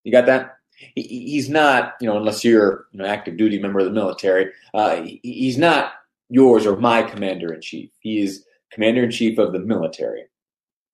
You 0.04 0.12
got 0.12 0.26
that? 0.26 0.56
he's 0.94 1.48
not, 1.50 1.94
you 2.00 2.08
know, 2.08 2.16
unless 2.16 2.44
you're 2.44 2.86
an 2.94 3.02
active 3.02 3.36
duty 3.36 3.58
member 3.58 3.80
of 3.80 3.84
the 3.84 3.92
military, 3.92 4.50
uh, 4.74 5.02
he's 5.22 5.58
not 5.58 5.92
yours 6.30 6.64
or 6.64 6.76
my 6.76 7.02
commander 7.02 7.52
in 7.52 7.60
chief. 7.60 7.90
He 8.00 8.20
is 8.20 8.44
commander 8.72 9.02
in 9.02 9.10
chief 9.10 9.38
of 9.38 9.52
the 9.52 9.58
military. 9.58 10.24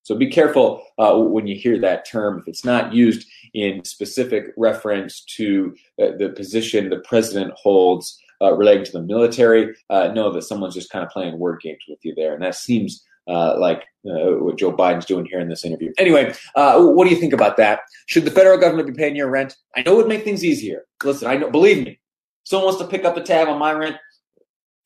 So 0.02 0.14
be 0.14 0.30
careful 0.30 0.84
uh, 0.98 1.16
when 1.16 1.48
you 1.48 1.56
hear 1.56 1.80
that 1.80 2.08
term. 2.08 2.38
If 2.38 2.46
it's 2.46 2.64
not 2.64 2.94
used 2.94 3.26
in 3.54 3.84
specific 3.84 4.52
reference 4.56 5.24
to 5.36 5.74
uh, 6.00 6.16
the 6.16 6.28
position 6.28 6.90
the 6.90 7.00
president 7.00 7.52
holds 7.56 8.16
uh, 8.40 8.52
relating 8.54 8.84
to 8.84 8.92
the 8.92 9.02
military, 9.02 9.74
uh, 9.90 10.08
know 10.08 10.32
that 10.32 10.42
someone's 10.42 10.74
just 10.74 10.90
kind 10.90 11.04
of 11.04 11.10
playing 11.10 11.38
word 11.38 11.60
games 11.60 11.82
with 11.88 11.98
you 12.04 12.14
there. 12.14 12.34
And 12.34 12.42
that 12.44 12.54
seems 12.54 13.04
uh, 13.28 13.58
like 13.58 13.80
uh, 14.08 14.38
what 14.38 14.58
Joe 14.58 14.72
Biden's 14.72 15.06
doing 15.06 15.26
here 15.26 15.40
in 15.40 15.48
this 15.48 15.64
interview. 15.64 15.92
Anyway, 15.98 16.32
what 16.54 17.04
do 17.04 17.10
you 17.10 17.20
think 17.20 17.32
about 17.32 17.56
that? 17.56 17.80
Should 18.06 18.26
the 18.26 18.30
federal 18.30 18.58
government 18.58 18.86
be 18.86 18.94
paying 18.94 19.16
your 19.16 19.28
rent? 19.28 19.56
I 19.76 19.82
know 19.82 19.94
it 19.94 19.96
would 19.96 20.08
make 20.08 20.22
things 20.22 20.44
easier. 20.44 20.84
Listen, 21.02 21.26
I 21.26 21.36
know, 21.36 21.50
believe 21.50 21.84
me, 21.84 21.98
someone 22.44 22.66
wants 22.66 22.80
to 22.80 22.86
pick 22.86 23.04
up 23.04 23.16
the 23.16 23.22
tab 23.22 23.48
on 23.48 23.58
my 23.58 23.72
rent, 23.72 23.96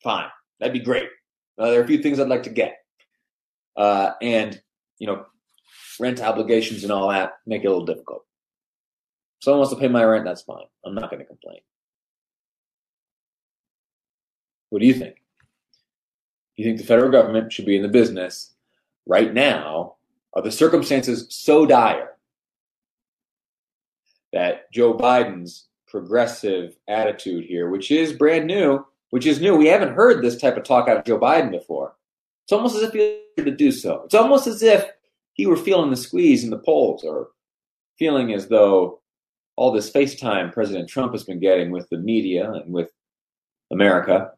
fine. 0.01 0.29
That'd 0.61 0.71
be 0.71 0.79
great. 0.79 1.09
Uh, 1.57 1.71
there 1.71 1.81
are 1.81 1.83
a 1.83 1.87
few 1.87 2.01
things 2.01 2.21
I'd 2.21 2.29
like 2.29 2.43
to 2.43 2.49
get. 2.49 2.77
Uh, 3.75 4.11
and, 4.21 4.61
you 4.99 5.07
know, 5.07 5.25
rent 5.99 6.21
obligations 6.21 6.83
and 6.83 6.91
all 6.93 7.09
that 7.09 7.33
make 7.45 7.63
it 7.63 7.67
a 7.67 7.69
little 7.69 7.85
difficult 7.85 8.23
someone 9.41 9.59
wants 9.59 9.73
to 9.73 9.79
pay 9.79 9.87
my 9.87 10.03
rent, 10.03 10.25
that's 10.25 10.43
fine. 10.43 10.65
I'm 10.85 10.95
not 10.95 11.09
going 11.09 11.19
to 11.19 11.25
complain. 11.25 11.59
What 14.69 14.79
do 14.79 14.87
you 14.87 14.93
think? 14.93 15.17
You 16.55 16.65
think 16.65 16.77
the 16.77 16.85
federal 16.85 17.11
government 17.11 17.51
should 17.51 17.65
be 17.65 17.75
in 17.75 17.81
the 17.81 17.87
business 17.87 18.53
right 19.05 19.33
now? 19.33 19.95
Are 20.33 20.41
the 20.41 20.51
circumstances 20.51 21.25
so 21.29 21.65
dire 21.65 22.11
that 24.31 24.71
Joe 24.71 24.93
Biden's 24.93 25.67
progressive 25.87 26.77
attitude 26.87 27.43
here, 27.45 27.69
which 27.69 27.91
is 27.91 28.13
brand 28.13 28.47
new, 28.47 28.85
which 29.11 29.25
is 29.25 29.39
new, 29.39 29.55
we 29.55 29.67
haven't 29.67 29.93
heard 29.93 30.23
this 30.23 30.37
type 30.37 30.57
of 30.57 30.63
talk 30.63 30.89
out 30.89 30.97
of 30.97 31.05
Joe 31.05 31.19
Biden 31.19 31.51
before. 31.51 31.95
It's 32.45 32.51
almost 32.51 32.75
as 32.75 32.83
if 32.83 32.93
he 32.93 33.21
to 33.37 33.51
do 33.51 33.71
so. 33.71 34.01
It's 34.05 34.15
almost 34.15 34.47
as 34.47 34.61
if 34.61 34.85
he 35.33 35.45
were 35.45 35.57
feeling 35.57 35.89
the 35.89 35.95
squeeze 35.95 36.43
in 36.43 36.49
the 36.49 36.57
polls 36.57 37.03
or 37.03 37.29
feeling 37.97 38.33
as 38.33 38.47
though 38.47 39.01
all 39.55 39.71
this 39.71 39.91
FaceTime 39.91 40.51
President 40.51 40.89
Trump 40.89 41.11
has 41.13 41.23
been 41.23 41.39
getting 41.39 41.71
with 41.71 41.87
the 41.89 41.97
media 41.97 42.51
and 42.51 42.73
with 42.73 42.91
America. 43.71 44.31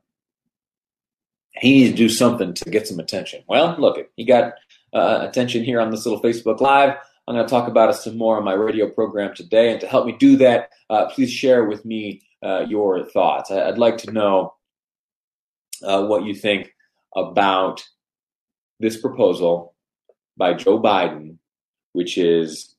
He 1.56 1.74
needs 1.74 1.92
to 1.92 1.98
do 1.98 2.10
something 2.10 2.54
to 2.54 2.70
get 2.70 2.88
some 2.88 3.00
attention. 3.00 3.44
Well, 3.48 3.76
look, 3.78 4.00
he 4.16 4.26
got 4.26 4.54
uh, 4.94 5.20
attention 5.22 5.64
here 5.64 5.80
on 5.80 5.92
this 5.92 6.06
little 6.06 6.22
Facebook 6.22 6.62
Live. 6.62 6.98
I'm 7.28 7.36
going 7.36 7.46
to 7.46 7.50
talk 7.50 7.68
about 7.68 7.90
it 7.90 7.96
some 7.96 8.18
more 8.18 8.38
on 8.38 8.44
my 8.44 8.54
radio 8.54 8.90
program 8.90 9.34
today. 9.34 9.72
And 9.72 9.80
to 9.82 9.88
help 9.88 10.06
me 10.06 10.14
do 10.14 10.36
that, 10.38 10.70
uh, 10.90 11.06
please 11.10 11.32
share 11.32 11.66
with 11.66 11.86
me 11.86 12.22
uh, 12.44 12.66
your 12.68 13.06
thoughts. 13.06 13.50
I'd 13.50 13.78
like 13.78 13.98
to 14.00 14.12
know 14.12 14.56
uh, 15.84 16.06
what 16.06 16.26
you 16.26 16.34
think 16.34 16.74
about 17.16 17.84
this 18.80 19.00
proposal 19.00 19.76
by 20.38 20.54
Joe 20.54 20.80
Biden, 20.82 21.38
which 21.94 22.18
is 22.18 22.76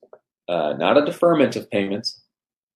uh, 0.49 0.75
not 0.79 0.99
a 0.99 1.05
deferment 1.05 1.57
of 1.57 1.71
payments, 1.71 2.21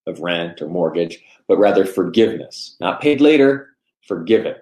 of 0.07 0.21
rent 0.21 0.63
or 0.63 0.69
mortgage, 0.69 1.23
but 1.47 1.59
rather 1.59 1.85
forgiveness. 1.85 2.77
Not 2.81 3.01
paid 3.01 3.21
later, 3.21 3.71
forgiven. 4.07 4.55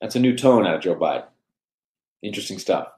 That's 0.00 0.16
a 0.16 0.20
new 0.20 0.36
tone 0.36 0.66
out 0.66 0.76
of 0.76 0.82
Joe 0.82 0.94
Biden. 0.94 1.26
Interesting 2.22 2.58
stuff. 2.58 2.88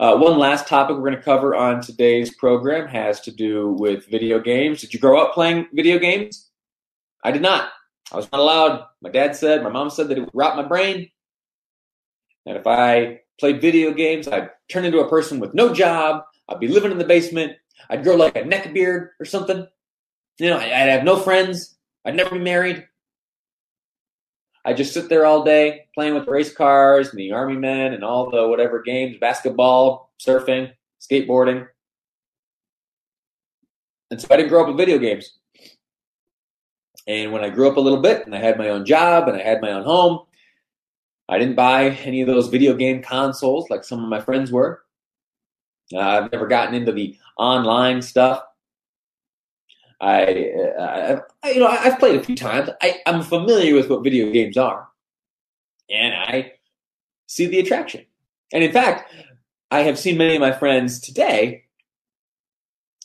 Uh, 0.00 0.16
one 0.16 0.38
last 0.38 0.66
topic 0.66 0.96
we're 0.96 1.08
going 1.08 1.16
to 1.16 1.22
cover 1.22 1.54
on 1.54 1.80
today's 1.80 2.34
program 2.34 2.88
has 2.88 3.20
to 3.20 3.30
do 3.30 3.70
with 3.78 4.06
video 4.06 4.40
games. 4.40 4.80
Did 4.80 4.92
you 4.92 4.98
grow 4.98 5.20
up 5.20 5.34
playing 5.34 5.68
video 5.72 5.98
games? 5.98 6.50
I 7.22 7.30
did 7.30 7.42
not. 7.42 7.70
I 8.12 8.16
was 8.16 8.30
not 8.32 8.40
allowed. 8.40 8.84
My 9.00 9.10
dad 9.10 9.36
said, 9.36 9.62
my 9.62 9.70
mom 9.70 9.90
said 9.90 10.08
that 10.08 10.18
it 10.18 10.22
would 10.22 10.30
rot 10.34 10.56
my 10.56 10.64
brain. 10.64 11.10
And 12.46 12.56
if 12.56 12.66
I 12.66 13.20
played 13.38 13.60
video 13.60 13.92
games, 13.92 14.28
I'd 14.28 14.50
turn 14.68 14.84
into 14.84 15.00
a 15.00 15.08
person 15.08 15.40
with 15.40 15.54
no 15.54 15.72
job. 15.72 16.22
I'd 16.48 16.60
be 16.60 16.68
living 16.68 16.92
in 16.92 16.98
the 16.98 17.04
basement. 17.04 17.52
I'd 17.88 18.04
grow 18.04 18.16
like 18.16 18.36
a 18.36 18.44
neck 18.44 18.72
beard 18.72 19.10
or 19.18 19.24
something. 19.24 19.66
You 20.38 20.50
know, 20.50 20.58
I'd 20.58 20.68
have 20.68 21.04
no 21.04 21.16
friends. 21.16 21.76
I'd 22.04 22.16
never 22.16 22.34
be 22.34 22.40
married. 22.40 22.86
I'd 24.64 24.76
just 24.76 24.94
sit 24.94 25.08
there 25.08 25.26
all 25.26 25.44
day 25.44 25.86
playing 25.94 26.14
with 26.14 26.26
race 26.26 26.52
cars 26.52 27.10
and 27.10 27.18
the 27.18 27.32
army 27.32 27.56
men 27.56 27.92
and 27.92 28.02
all 28.02 28.30
the 28.30 28.48
whatever 28.48 28.82
games, 28.82 29.18
basketball, 29.20 30.10
surfing, 30.18 30.72
skateboarding. 31.00 31.68
And 34.10 34.20
so 34.20 34.28
I 34.30 34.36
didn't 34.36 34.48
grow 34.48 34.62
up 34.62 34.68
with 34.68 34.76
video 34.76 34.98
games. 34.98 35.38
And 37.06 37.32
when 37.32 37.44
I 37.44 37.50
grew 37.50 37.68
up 37.68 37.76
a 37.76 37.80
little 37.80 38.00
bit 38.00 38.24
and 38.24 38.34
I 38.34 38.38
had 38.38 38.56
my 38.56 38.70
own 38.70 38.86
job 38.86 39.28
and 39.28 39.36
I 39.36 39.42
had 39.42 39.60
my 39.60 39.72
own 39.72 39.84
home, 39.84 40.20
I 41.28 41.38
didn't 41.38 41.56
buy 41.56 41.90
any 41.90 42.20
of 42.20 42.26
those 42.26 42.48
video 42.48 42.74
game 42.74 43.02
consoles 43.02 43.70
like 43.70 43.84
some 43.84 44.02
of 44.02 44.08
my 44.08 44.20
friends 44.20 44.52
were. 44.52 44.82
Uh, 45.92 45.98
I've 45.98 46.32
never 46.32 46.46
gotten 46.46 46.74
into 46.74 46.92
the 46.92 47.16
online 47.38 48.02
stuff. 48.02 48.42
I, 50.00 50.50
uh, 50.78 51.20
I, 51.42 51.50
you 51.50 51.60
know, 51.60 51.66
I've 51.66 51.98
played 51.98 52.20
a 52.20 52.22
few 52.22 52.36
times. 52.36 52.68
I, 52.82 53.00
I'm 53.06 53.22
familiar 53.22 53.74
with 53.74 53.88
what 53.88 54.04
video 54.04 54.30
games 54.30 54.56
are, 54.56 54.88
and 55.88 56.14
I 56.14 56.52
see 57.26 57.46
the 57.46 57.60
attraction. 57.60 58.04
And 58.52 58.62
in 58.62 58.72
fact, 58.72 59.10
I 59.70 59.80
have 59.80 59.98
seen 59.98 60.18
many 60.18 60.34
of 60.34 60.40
my 60.40 60.52
friends 60.52 61.00
today 61.00 61.63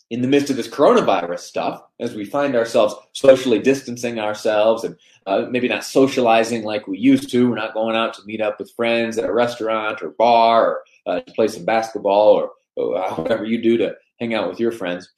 in 0.09 0.21
the 0.21 0.27
midst 0.27 0.49
of 0.49 0.55
this 0.55 0.67
coronavirus 0.67 1.39
stuff, 1.39 1.83
as 1.99 2.15
we 2.15 2.25
find 2.25 2.55
ourselves 2.55 2.95
socially 3.13 3.59
distancing 3.59 4.19
ourselves 4.19 4.83
and 4.83 4.95
uh, 5.27 5.45
maybe 5.51 5.67
not 5.67 5.83
socializing 5.83 6.63
like 6.63 6.87
we 6.87 6.97
used 6.97 7.29
to, 7.29 7.49
we're 7.49 7.55
not 7.55 7.75
going 7.75 7.95
out 7.95 8.15
to 8.15 8.25
meet 8.25 8.41
up 8.41 8.57
with 8.57 8.71
friends 8.71 9.17
at 9.17 9.29
a 9.29 9.33
restaurant 9.33 10.01
or 10.01 10.09
bar 10.09 10.67
or 10.67 10.83
uh, 11.05 11.19
to 11.19 11.31
play 11.33 11.47
some 11.47 11.63
basketball 11.63 12.29
or, 12.29 12.51
or 12.75 12.99
whatever 13.15 13.45
you 13.45 13.61
do 13.61 13.77
to 13.77 13.95
hang 14.19 14.33
out 14.33 14.49
with 14.49 14.59
your 14.59 14.71
friends. 14.71 15.09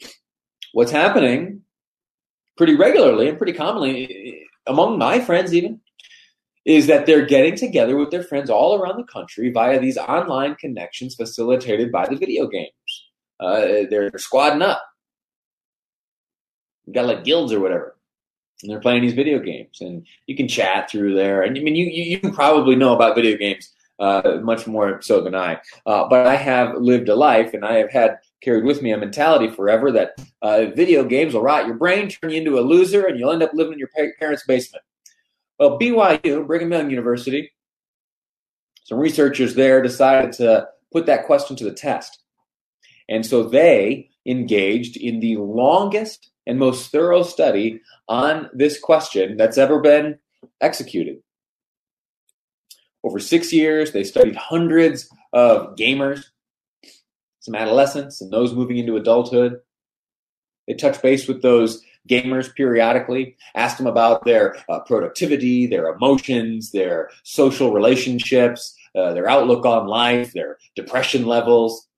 What's 0.74 0.92
happening 0.92 1.62
pretty 2.58 2.76
regularly 2.76 3.30
and 3.30 3.38
pretty 3.38 3.54
commonly 3.54 4.46
among 4.68 4.98
my 4.98 5.20
friends, 5.20 5.54
even, 5.54 5.80
is 6.66 6.88
that 6.88 7.06
they're 7.06 7.26
getting 7.26 7.56
together 7.56 7.98
with 7.98 8.12
their 8.12 8.24
friends 8.24 8.50
all 8.50 8.76
around 8.76 8.98
the 8.98 9.12
country 9.12 9.50
via 9.52 9.80
these 9.80 9.98
online 9.98 10.56
connections 10.56 11.16
facilitated 11.16 11.92
by 11.92 12.08
the 12.08 12.16
video 12.16 12.48
games. 12.48 12.72
Uh, 13.42 13.88
they're 13.90 14.12
squadding 14.12 14.62
up. 14.62 14.84
You 16.86 16.94
got 16.94 17.08
like 17.08 17.24
guilds 17.24 17.52
or 17.52 17.60
whatever. 17.60 17.98
And 18.62 18.72
they're 18.72 18.80
playing 18.80 19.02
these 19.02 19.14
video 19.14 19.40
games, 19.40 19.82
and 19.82 20.06
you 20.28 20.36
can 20.36 20.48
chat 20.48 20.90
through 20.90 21.16
there. 21.16 21.42
And 21.42 21.58
I 21.58 21.62
mean, 21.62 21.76
you 21.76 21.88
you, 21.88 22.20
you 22.24 22.32
probably 22.32 22.76
know 22.76 22.94
about 22.94 23.16
video 23.16 23.36
games 23.36 23.72
uh, 24.02 24.40
much 24.42 24.68
more 24.68 25.02
so 25.02 25.22
than 25.22 25.34
I. 25.34 25.60
Uh, 25.86 26.08
but 26.08 26.28
I 26.28 26.36
have 26.36 26.76
lived 26.76 27.10
a 27.10 27.16
life, 27.16 27.54
and 27.54 27.66
I 27.66 27.78
have 27.78 27.90
had 27.90 28.20
carried 28.42 28.66
with 28.66 28.82
me 28.82 28.92
a 28.92 28.98
mentality 28.98 29.50
forever 29.50 29.92
that 29.92 30.14
uh, 30.42 30.66
video 30.76 31.04
games 31.04 31.34
will 31.34 31.44
rot 31.44 31.68
your 31.68 31.76
brain, 31.76 32.10
turn 32.10 32.32
you 32.32 32.38
into 32.38 32.60
a 32.60 32.62
loser, 32.62 33.06
and 33.06 33.20
you'll 33.20 33.32
end 33.32 33.44
up 33.44 33.54
living 33.54 33.74
in 33.74 33.80
your 33.80 33.90
parents' 34.20 34.44
basement. 34.46 34.84
Well, 35.60 35.80
BYU, 35.80 36.46
Brigham 36.48 36.72
Young 36.72 36.90
University, 36.90 37.52
some 38.84 38.98
researchers 38.98 39.54
there 39.54 39.82
decided 39.82 40.34
to 40.34 40.68
put 40.92 41.06
that 41.06 41.26
question 41.26 41.56
to 41.58 41.64
the 41.64 41.72
test. 41.72 42.21
And 43.12 43.26
so 43.26 43.44
they 43.44 44.10
engaged 44.26 44.96
in 44.96 45.20
the 45.20 45.36
longest 45.36 46.32
and 46.48 46.58
most 46.58 46.92
thorough 46.92 47.24
study 47.24 47.82
on 48.08 48.50
this 48.54 48.80
question 48.80 49.36
that's 49.36 49.58
ever 49.58 49.82
been 49.82 50.18
executed. 50.62 51.18
Over 53.04 53.20
six 53.20 53.52
years, 53.52 53.92
they 53.92 54.06
studied 54.06 54.38
hundreds 54.38 55.10
of 55.34 55.76
gamers, 55.76 56.24
some 57.42 57.54
adolescents, 57.54 58.22
and 58.22 58.32
those 58.32 58.54
moving 58.54 58.78
into 58.78 58.96
adulthood. 58.96 59.60
They 60.68 60.76
touched 60.76 61.02
base 61.02 61.28
with 61.28 61.42
those 61.42 61.84
gamers 62.10 62.54
periodically, 62.56 63.36
asked 63.56 63.78
them 63.78 63.88
about 63.88 64.24
their 64.24 64.56
uh, 64.70 64.80
productivity, 64.82 65.68
their 65.68 65.88
emotions, 65.88 66.72
their 66.72 67.10
social 67.24 67.74
relationships, 67.74 68.74
uh, 68.96 69.14
their 69.14 69.30
outlook 69.30 69.66
on 69.66 69.88
life, 69.88 70.32
their 70.32 70.58
depression 70.76 71.26
levels, 71.26 71.90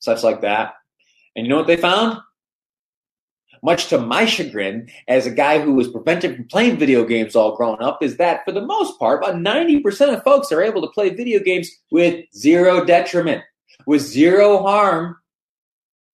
such 0.00 0.22
like 0.22 0.40
that. 0.42 0.74
And 1.34 1.46
you 1.46 1.50
know 1.50 1.56
what 1.56 1.66
they 1.66 1.76
found? 1.76 2.18
Much 3.62 3.88
to 3.88 3.98
my 3.98 4.24
chagrin, 4.24 4.88
as 5.08 5.26
a 5.26 5.32
guy 5.32 5.58
who 5.58 5.74
was 5.74 5.88
prevented 5.88 6.36
from 6.36 6.44
playing 6.46 6.76
video 6.76 7.04
games 7.04 7.34
all 7.34 7.56
grown 7.56 7.82
up, 7.82 8.02
is 8.02 8.16
that 8.16 8.44
for 8.44 8.52
the 8.52 8.64
most 8.64 8.98
part, 8.98 9.22
about 9.22 9.34
90% 9.34 10.16
of 10.16 10.22
folks 10.22 10.52
are 10.52 10.62
able 10.62 10.80
to 10.82 10.92
play 10.92 11.10
video 11.10 11.40
games 11.40 11.68
with 11.90 12.24
zero 12.36 12.84
detriment, 12.84 13.42
with 13.86 14.00
zero 14.02 14.62
harm 14.62 15.16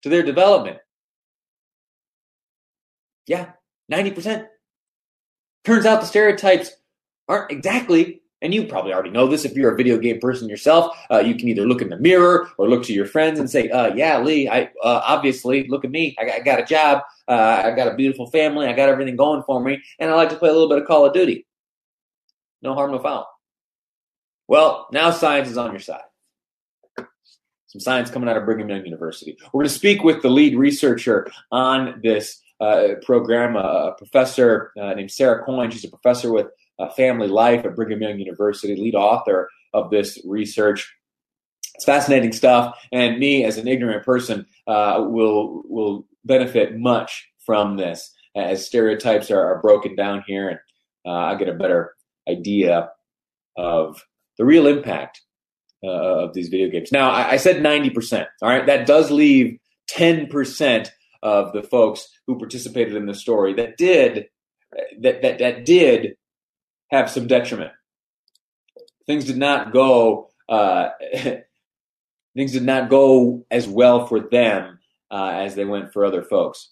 to 0.02 0.08
their 0.08 0.22
development. 0.22 0.78
Yeah, 3.26 3.52
90%. 3.92 4.46
Turns 5.64 5.86
out 5.86 6.00
the 6.00 6.06
stereotypes 6.06 6.70
aren't 7.28 7.50
exactly 7.50 8.22
and 8.44 8.52
you 8.52 8.64
probably 8.66 8.92
already 8.92 9.10
know 9.10 9.26
this 9.26 9.46
if 9.46 9.54
you're 9.54 9.72
a 9.72 9.76
video 9.76 9.96
game 9.98 10.20
person 10.20 10.50
yourself. 10.50 10.94
Uh, 11.10 11.18
you 11.20 11.34
can 11.34 11.48
either 11.48 11.66
look 11.66 11.80
in 11.80 11.88
the 11.88 11.96
mirror 11.96 12.50
or 12.58 12.68
look 12.68 12.84
to 12.84 12.92
your 12.92 13.06
friends 13.06 13.40
and 13.40 13.50
say, 13.50 13.70
uh, 13.70 13.92
"Yeah, 13.94 14.20
Lee, 14.20 14.48
I 14.48 14.64
uh, 14.84 15.00
obviously 15.04 15.66
look 15.66 15.84
at 15.84 15.90
me. 15.90 16.14
I, 16.20 16.30
I 16.30 16.40
got 16.40 16.60
a 16.60 16.64
job. 16.64 17.02
Uh, 17.26 17.62
I 17.64 17.70
got 17.70 17.88
a 17.88 17.94
beautiful 17.94 18.30
family. 18.30 18.66
I 18.66 18.74
got 18.74 18.90
everything 18.90 19.16
going 19.16 19.42
for 19.44 19.60
me, 19.60 19.82
and 19.98 20.10
I 20.10 20.14
like 20.14 20.28
to 20.28 20.36
play 20.36 20.50
a 20.50 20.52
little 20.52 20.68
bit 20.68 20.78
of 20.78 20.86
Call 20.86 21.06
of 21.06 21.14
Duty. 21.14 21.46
No 22.60 22.74
harm, 22.74 22.92
no 22.92 22.98
foul." 22.98 23.26
Well, 24.46 24.88
now 24.92 25.10
science 25.10 25.48
is 25.48 25.56
on 25.56 25.70
your 25.70 25.80
side. 25.80 26.02
Some 27.66 27.80
science 27.80 28.10
coming 28.10 28.28
out 28.28 28.36
of 28.36 28.44
Brigham 28.44 28.68
Young 28.68 28.84
University. 28.84 29.36
We're 29.52 29.62
going 29.62 29.68
to 29.68 29.74
speak 29.74 30.04
with 30.04 30.20
the 30.20 30.28
lead 30.28 30.56
researcher 30.56 31.28
on 31.50 32.00
this 32.02 32.40
uh, 32.60 32.96
program, 33.02 33.56
a 33.56 33.94
professor 33.96 34.70
uh, 34.80 34.92
named 34.94 35.10
Sarah 35.10 35.42
Coyne. 35.44 35.70
She's 35.70 35.84
a 35.84 35.88
professor 35.88 36.30
with 36.30 36.46
uh, 36.46 36.50
Family 36.96 37.28
Life 37.28 37.64
at 37.64 37.76
Brigham 37.76 38.02
Young 38.02 38.18
University, 38.18 38.76
lead 38.76 38.94
author 38.94 39.48
of 39.72 39.90
this 39.90 40.18
research. 40.24 40.92
It's 41.74 41.84
fascinating 41.84 42.32
stuff, 42.32 42.78
and 42.92 43.18
me 43.18 43.44
as 43.44 43.58
an 43.58 43.66
ignorant 43.66 44.04
person 44.04 44.46
uh, 44.66 45.04
will 45.06 45.62
will 45.66 46.06
benefit 46.24 46.78
much 46.78 47.28
from 47.44 47.76
this 47.76 48.14
as 48.36 48.66
stereotypes 48.66 49.30
are, 49.30 49.44
are 49.44 49.60
broken 49.60 49.96
down 49.96 50.22
here, 50.26 50.48
and 50.48 50.58
uh, 51.06 51.10
I 51.10 51.34
get 51.34 51.48
a 51.48 51.54
better 51.54 51.94
idea 52.28 52.90
of 53.56 54.02
the 54.38 54.44
real 54.44 54.66
impact 54.66 55.20
uh, 55.84 56.24
of 56.24 56.34
these 56.34 56.48
video 56.48 56.68
games. 56.70 56.90
Now, 56.92 57.10
I, 57.10 57.32
I 57.32 57.36
said 57.36 57.62
ninety 57.62 57.90
percent. 57.90 58.28
All 58.42 58.48
right, 58.48 58.66
that 58.66 58.86
does 58.86 59.10
leave 59.10 59.58
ten 59.88 60.26
percent 60.28 60.92
of 61.22 61.52
the 61.52 61.62
folks 61.62 62.08
who 62.26 62.38
participated 62.38 62.94
in 62.94 63.06
the 63.06 63.14
story 63.14 63.54
that 63.54 63.76
did 63.76 64.26
that 65.00 65.22
that 65.22 65.38
that 65.38 65.64
did 65.64 66.16
have 66.94 67.10
some 67.10 67.26
detriment. 67.26 67.72
Things 69.06 69.24
did 69.24 69.36
not 69.36 69.72
go. 69.72 70.30
Uh, 70.48 70.90
things 72.36 72.52
did 72.52 72.62
not 72.62 72.88
go 72.88 73.44
as 73.50 73.66
well 73.66 74.06
for 74.06 74.20
them 74.20 74.78
uh, 75.10 75.32
as 75.34 75.54
they 75.54 75.64
went 75.64 75.92
for 75.92 76.04
other 76.04 76.22
folks. 76.22 76.70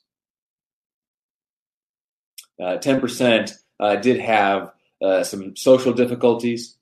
Uh, 2.63 2.77
ten 2.77 3.01
percent 3.01 3.55
uh, 3.81 3.97
did 3.97 4.21
have 4.21 4.73
uh, 5.03 5.25
some 5.25 5.57
social 5.57 5.93
difficulties, 5.93 6.77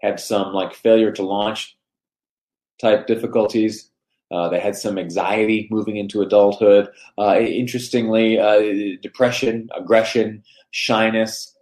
had 0.00 0.20
some 0.20 0.52
like 0.52 0.74
failure 0.74 1.12
to 1.12 1.22
launch 1.22 1.76
type 2.80 3.06
difficulties. 3.06 3.90
Uh, 4.30 4.48
they 4.50 4.60
had 4.60 4.76
some 4.76 4.98
anxiety 4.98 5.66
moving 5.70 5.96
into 5.96 6.20
adulthood. 6.20 6.90
interestingly, 7.18 8.36
depression, 9.00 9.70
aggression, 9.74 10.44
shyness, 10.70 11.54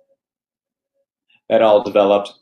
that 1.49 1.63
all 1.63 1.83
developed 1.83 2.33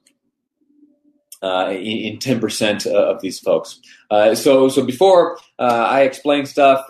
uh, 1.42 1.70
in 1.70 2.18
ten 2.18 2.40
percent 2.40 2.86
of 2.86 3.20
these 3.20 3.38
folks. 3.38 3.80
Uh, 4.10 4.34
so, 4.34 4.68
so 4.68 4.84
before 4.84 5.38
uh, 5.58 5.86
I 5.88 6.02
explain 6.02 6.46
stuff 6.46 6.86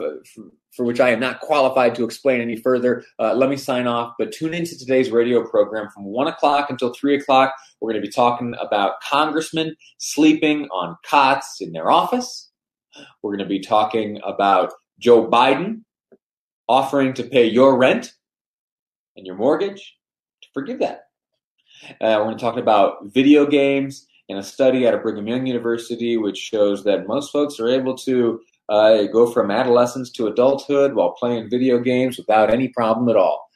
for, 0.76 0.84
which 0.84 0.98
I 0.98 1.10
am 1.10 1.20
not 1.20 1.40
qualified 1.40 1.94
to 1.94 2.04
explain 2.04 2.40
any 2.40 2.56
further, 2.56 3.04
uh, 3.20 3.32
let 3.34 3.48
me 3.48 3.56
sign 3.56 3.86
off. 3.86 4.14
But 4.18 4.32
tune 4.32 4.54
into 4.54 4.76
today's 4.76 5.10
radio 5.10 5.44
program 5.44 5.88
from 5.94 6.04
one 6.04 6.26
o'clock 6.26 6.68
until 6.68 6.92
three 6.92 7.14
o'clock. 7.14 7.54
We're 7.80 7.92
going 7.92 8.02
to 8.02 8.06
be 8.06 8.12
talking 8.12 8.54
about 8.60 9.00
congressmen 9.00 9.76
sleeping 9.98 10.68
on 10.72 10.96
cots 11.08 11.58
in 11.60 11.72
their 11.72 11.90
office. 11.90 12.50
We're 13.22 13.36
going 13.36 13.48
to 13.48 13.54
be 13.54 13.60
talking 13.60 14.20
about 14.24 14.72
Joe 14.98 15.28
Biden 15.28 15.82
offering 16.68 17.12
to 17.14 17.24
pay 17.24 17.46
your 17.46 17.76
rent 17.76 18.12
and 19.16 19.26
your 19.26 19.36
mortgage 19.36 19.96
to 20.42 20.48
forgive 20.54 20.80
that. 20.80 21.03
Uh, 21.90 22.16
we're 22.18 22.24
going 22.24 22.36
to 22.36 22.42
talk 22.42 22.56
about 22.56 23.06
video 23.06 23.46
games 23.46 24.06
and 24.28 24.38
a 24.38 24.42
study 24.42 24.86
out 24.86 24.94
of 24.94 25.02
Brigham 25.02 25.26
Young 25.26 25.46
University, 25.46 26.16
which 26.16 26.38
shows 26.38 26.84
that 26.84 27.06
most 27.06 27.30
folks 27.30 27.60
are 27.60 27.68
able 27.68 27.96
to 27.98 28.40
uh, 28.68 29.02
go 29.04 29.30
from 29.30 29.50
adolescence 29.50 30.10
to 30.12 30.26
adulthood 30.26 30.94
while 30.94 31.12
playing 31.12 31.50
video 31.50 31.78
games 31.78 32.16
without 32.16 32.52
any 32.52 32.68
problem 32.68 33.08
at 33.08 33.16
all. 33.16 33.48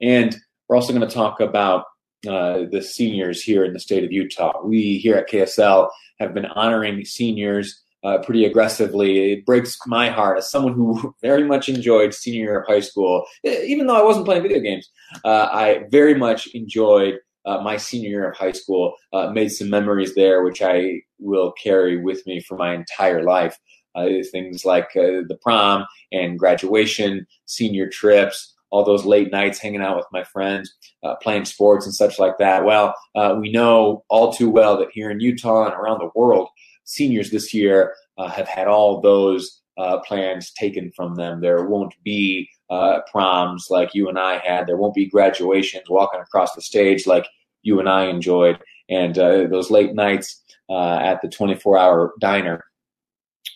And 0.00 0.36
we're 0.68 0.76
also 0.76 0.92
going 0.92 1.08
to 1.08 1.14
talk 1.14 1.40
about 1.40 1.84
uh, 2.28 2.64
the 2.70 2.82
seniors 2.82 3.42
here 3.42 3.64
in 3.64 3.72
the 3.72 3.78
state 3.78 4.02
of 4.02 4.10
Utah. 4.10 4.60
We 4.64 4.98
here 4.98 5.16
at 5.16 5.28
KSL 5.28 5.88
have 6.18 6.34
been 6.34 6.46
honoring 6.46 7.04
seniors 7.04 7.82
uh, 8.02 8.18
pretty 8.18 8.44
aggressively. 8.44 9.32
It 9.32 9.46
breaks 9.46 9.78
my 9.86 10.10
heart 10.10 10.38
as 10.38 10.50
someone 10.50 10.74
who 10.74 11.14
very 11.22 11.44
much 11.44 11.68
enjoyed 11.68 12.14
senior 12.14 12.40
year 12.40 12.60
of 12.60 12.66
high 12.66 12.80
school, 12.80 13.24
even 13.44 13.86
though 13.86 13.96
I 13.96 14.02
wasn't 14.02 14.26
playing 14.26 14.42
video 14.42 14.60
games. 14.60 14.90
Uh, 15.24 15.48
I 15.52 15.84
very 15.90 16.14
much 16.14 16.48
enjoyed 16.48 17.18
uh, 17.46 17.58
my 17.62 17.76
senior 17.76 18.08
year 18.08 18.30
of 18.30 18.36
high 18.36 18.52
school, 18.52 18.94
uh, 19.12 19.30
made 19.30 19.50
some 19.50 19.70
memories 19.70 20.14
there, 20.14 20.42
which 20.42 20.60
I 20.60 21.02
will 21.18 21.52
carry 21.52 21.96
with 21.96 22.26
me 22.26 22.40
for 22.40 22.56
my 22.56 22.74
entire 22.74 23.22
life. 23.22 23.58
Uh, 23.94 24.08
things 24.30 24.66
like 24.66 24.90
uh, 24.94 25.24
the 25.26 25.38
prom 25.40 25.86
and 26.12 26.38
graduation, 26.38 27.26
senior 27.46 27.88
trips, 27.88 28.54
all 28.70 28.84
those 28.84 29.06
late 29.06 29.32
nights 29.32 29.58
hanging 29.58 29.80
out 29.80 29.96
with 29.96 30.04
my 30.12 30.22
friends, 30.22 30.70
uh, 31.02 31.14
playing 31.22 31.46
sports 31.46 31.86
and 31.86 31.94
such 31.94 32.18
like 32.18 32.36
that. 32.36 32.66
Well, 32.66 32.94
uh, 33.14 33.36
we 33.40 33.50
know 33.50 34.04
all 34.10 34.34
too 34.34 34.50
well 34.50 34.76
that 34.76 34.88
here 34.92 35.10
in 35.10 35.20
Utah 35.20 35.64
and 35.64 35.72
around 35.72 36.00
the 36.00 36.10
world, 36.14 36.48
seniors 36.84 37.30
this 37.30 37.54
year 37.54 37.94
have 38.18 38.48
had 38.48 38.68
all 38.68 39.00
those 39.00 39.62
plans 40.06 40.52
taken 40.52 40.92
from 40.94 41.14
them. 41.14 41.40
There 41.40 41.64
won't 41.64 41.94
be 42.04 42.50
uh, 42.70 43.00
proms 43.10 43.66
like 43.70 43.94
you 43.94 44.08
and 44.08 44.18
I 44.18 44.38
had. 44.38 44.66
There 44.66 44.76
won't 44.76 44.94
be 44.94 45.06
graduations 45.06 45.88
walking 45.88 46.20
across 46.20 46.54
the 46.54 46.62
stage 46.62 47.06
like 47.06 47.26
you 47.62 47.80
and 47.80 47.88
I 47.88 48.06
enjoyed, 48.06 48.58
and 48.88 49.18
uh, 49.18 49.46
those 49.46 49.70
late 49.70 49.94
nights 49.94 50.42
uh, 50.68 50.96
at 50.96 51.22
the 51.22 51.28
24 51.28 51.78
hour 51.78 52.12
diner 52.20 52.64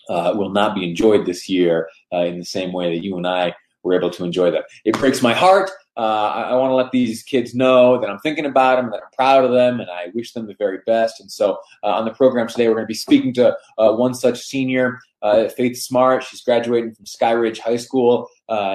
uh, 0.09 0.33
will 0.35 0.49
not 0.49 0.75
be 0.75 0.87
enjoyed 0.87 1.25
this 1.25 1.47
year 1.49 1.89
uh, 2.13 2.19
in 2.19 2.39
the 2.39 2.45
same 2.45 2.73
way 2.73 2.93
that 2.93 3.03
you 3.03 3.17
and 3.17 3.27
I 3.27 3.55
were 3.83 3.97
able 3.97 4.09
to 4.11 4.23
enjoy 4.23 4.51
them. 4.51 4.63
It 4.85 4.97
breaks 4.97 5.21
my 5.21 5.33
heart. 5.33 5.69
Uh, 5.97 5.99
I, 5.99 6.41
I 6.43 6.55
want 6.55 6.71
to 6.71 6.75
let 6.75 6.91
these 6.91 7.21
kids 7.23 7.53
know 7.53 7.99
that 7.99 8.09
I'm 8.09 8.19
thinking 8.19 8.45
about 8.45 8.77
them, 8.77 8.91
that 8.91 9.01
I'm 9.03 9.11
proud 9.13 9.43
of 9.43 9.51
them, 9.51 9.79
and 9.79 9.89
I 9.89 10.07
wish 10.13 10.31
them 10.31 10.47
the 10.47 10.55
very 10.57 10.79
best. 10.85 11.19
And 11.19 11.31
so, 11.31 11.57
uh, 11.83 11.87
on 11.87 12.05
the 12.05 12.13
program 12.13 12.47
today, 12.47 12.67
we're 12.67 12.75
going 12.75 12.85
to 12.85 12.87
be 12.87 12.93
speaking 12.93 13.33
to 13.35 13.55
uh, 13.77 13.93
one 13.93 14.13
such 14.13 14.39
senior, 14.39 14.99
uh, 15.21 15.49
Faith 15.49 15.77
Smart. 15.77 16.23
She's 16.23 16.41
graduating 16.41 16.95
from 16.95 17.05
Skyridge 17.05 17.59
High 17.59 17.77
School. 17.77 18.29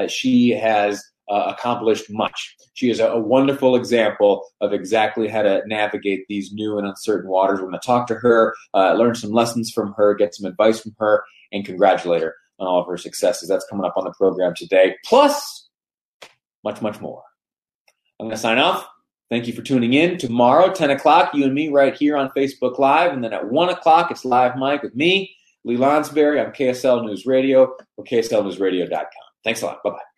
she 0.08 0.50
has 0.50 1.02
accomplished 1.28 2.04
much. 2.08 2.54
She 2.74 2.90
is 2.90 3.00
a, 3.00 3.08
a, 3.08 3.18
wonderful 3.18 3.74
example 3.74 4.46
of 4.60 4.72
exactly 4.72 5.26
how 5.26 5.42
to 5.42 5.62
navigate 5.66 6.26
these 6.28 6.52
new 6.52 6.78
and 6.78 6.86
uncertain 6.86 7.28
waters. 7.28 7.58
We're 7.58 7.68
going 7.68 7.80
to 7.80 7.86
talk 7.86 8.06
to 8.08 8.14
her, 8.14 8.54
learn 8.74 9.14
some 9.14 9.32
lessons 9.32 9.72
from 9.74 9.94
her, 9.94 10.14
get 10.14 10.34
some 10.34 10.48
advice 10.48 10.80
from 10.80 10.94
her, 10.98 11.24
and 11.50 11.64
congratulate 11.64 12.22
her 12.22 12.34
on 12.58 12.66
all 12.66 12.80
of 12.80 12.86
her 12.86 12.96
successes. 12.96 13.48
That's 13.48 13.66
coming 13.68 13.84
up 13.84 13.96
on 13.96 14.04
the 14.04 14.12
program 14.12 14.54
today. 14.54 14.96
Plus, 15.04 15.55
much, 16.66 16.82
much 16.82 17.00
more. 17.00 17.22
I'm 18.18 18.26
going 18.26 18.34
to 18.34 18.40
sign 18.40 18.58
off. 18.58 18.86
Thank 19.30 19.46
you 19.46 19.52
for 19.52 19.62
tuning 19.62 19.92
in. 19.92 20.18
Tomorrow, 20.18 20.72
10 20.72 20.90
o'clock, 20.90 21.32
you 21.32 21.44
and 21.44 21.54
me 21.54 21.68
right 21.68 21.96
here 21.96 22.16
on 22.16 22.30
Facebook 22.36 22.78
Live. 22.80 23.12
And 23.12 23.22
then 23.22 23.32
at 23.32 23.48
1 23.48 23.68
o'clock, 23.68 24.10
it's 24.10 24.24
Live 24.24 24.56
Mic 24.56 24.82
with 24.82 24.96
me, 24.96 25.34
Lee 25.64 25.76
Lonsberry 25.76 26.44
on 26.44 26.52
KSL 26.52 27.04
News 27.04 27.24
Radio 27.24 27.72
or 27.96 28.04
KSLNewsRadio.com. 28.04 29.08
Thanks 29.44 29.62
a 29.62 29.66
lot. 29.66 29.82
Bye 29.84 29.90
bye. 29.90 30.15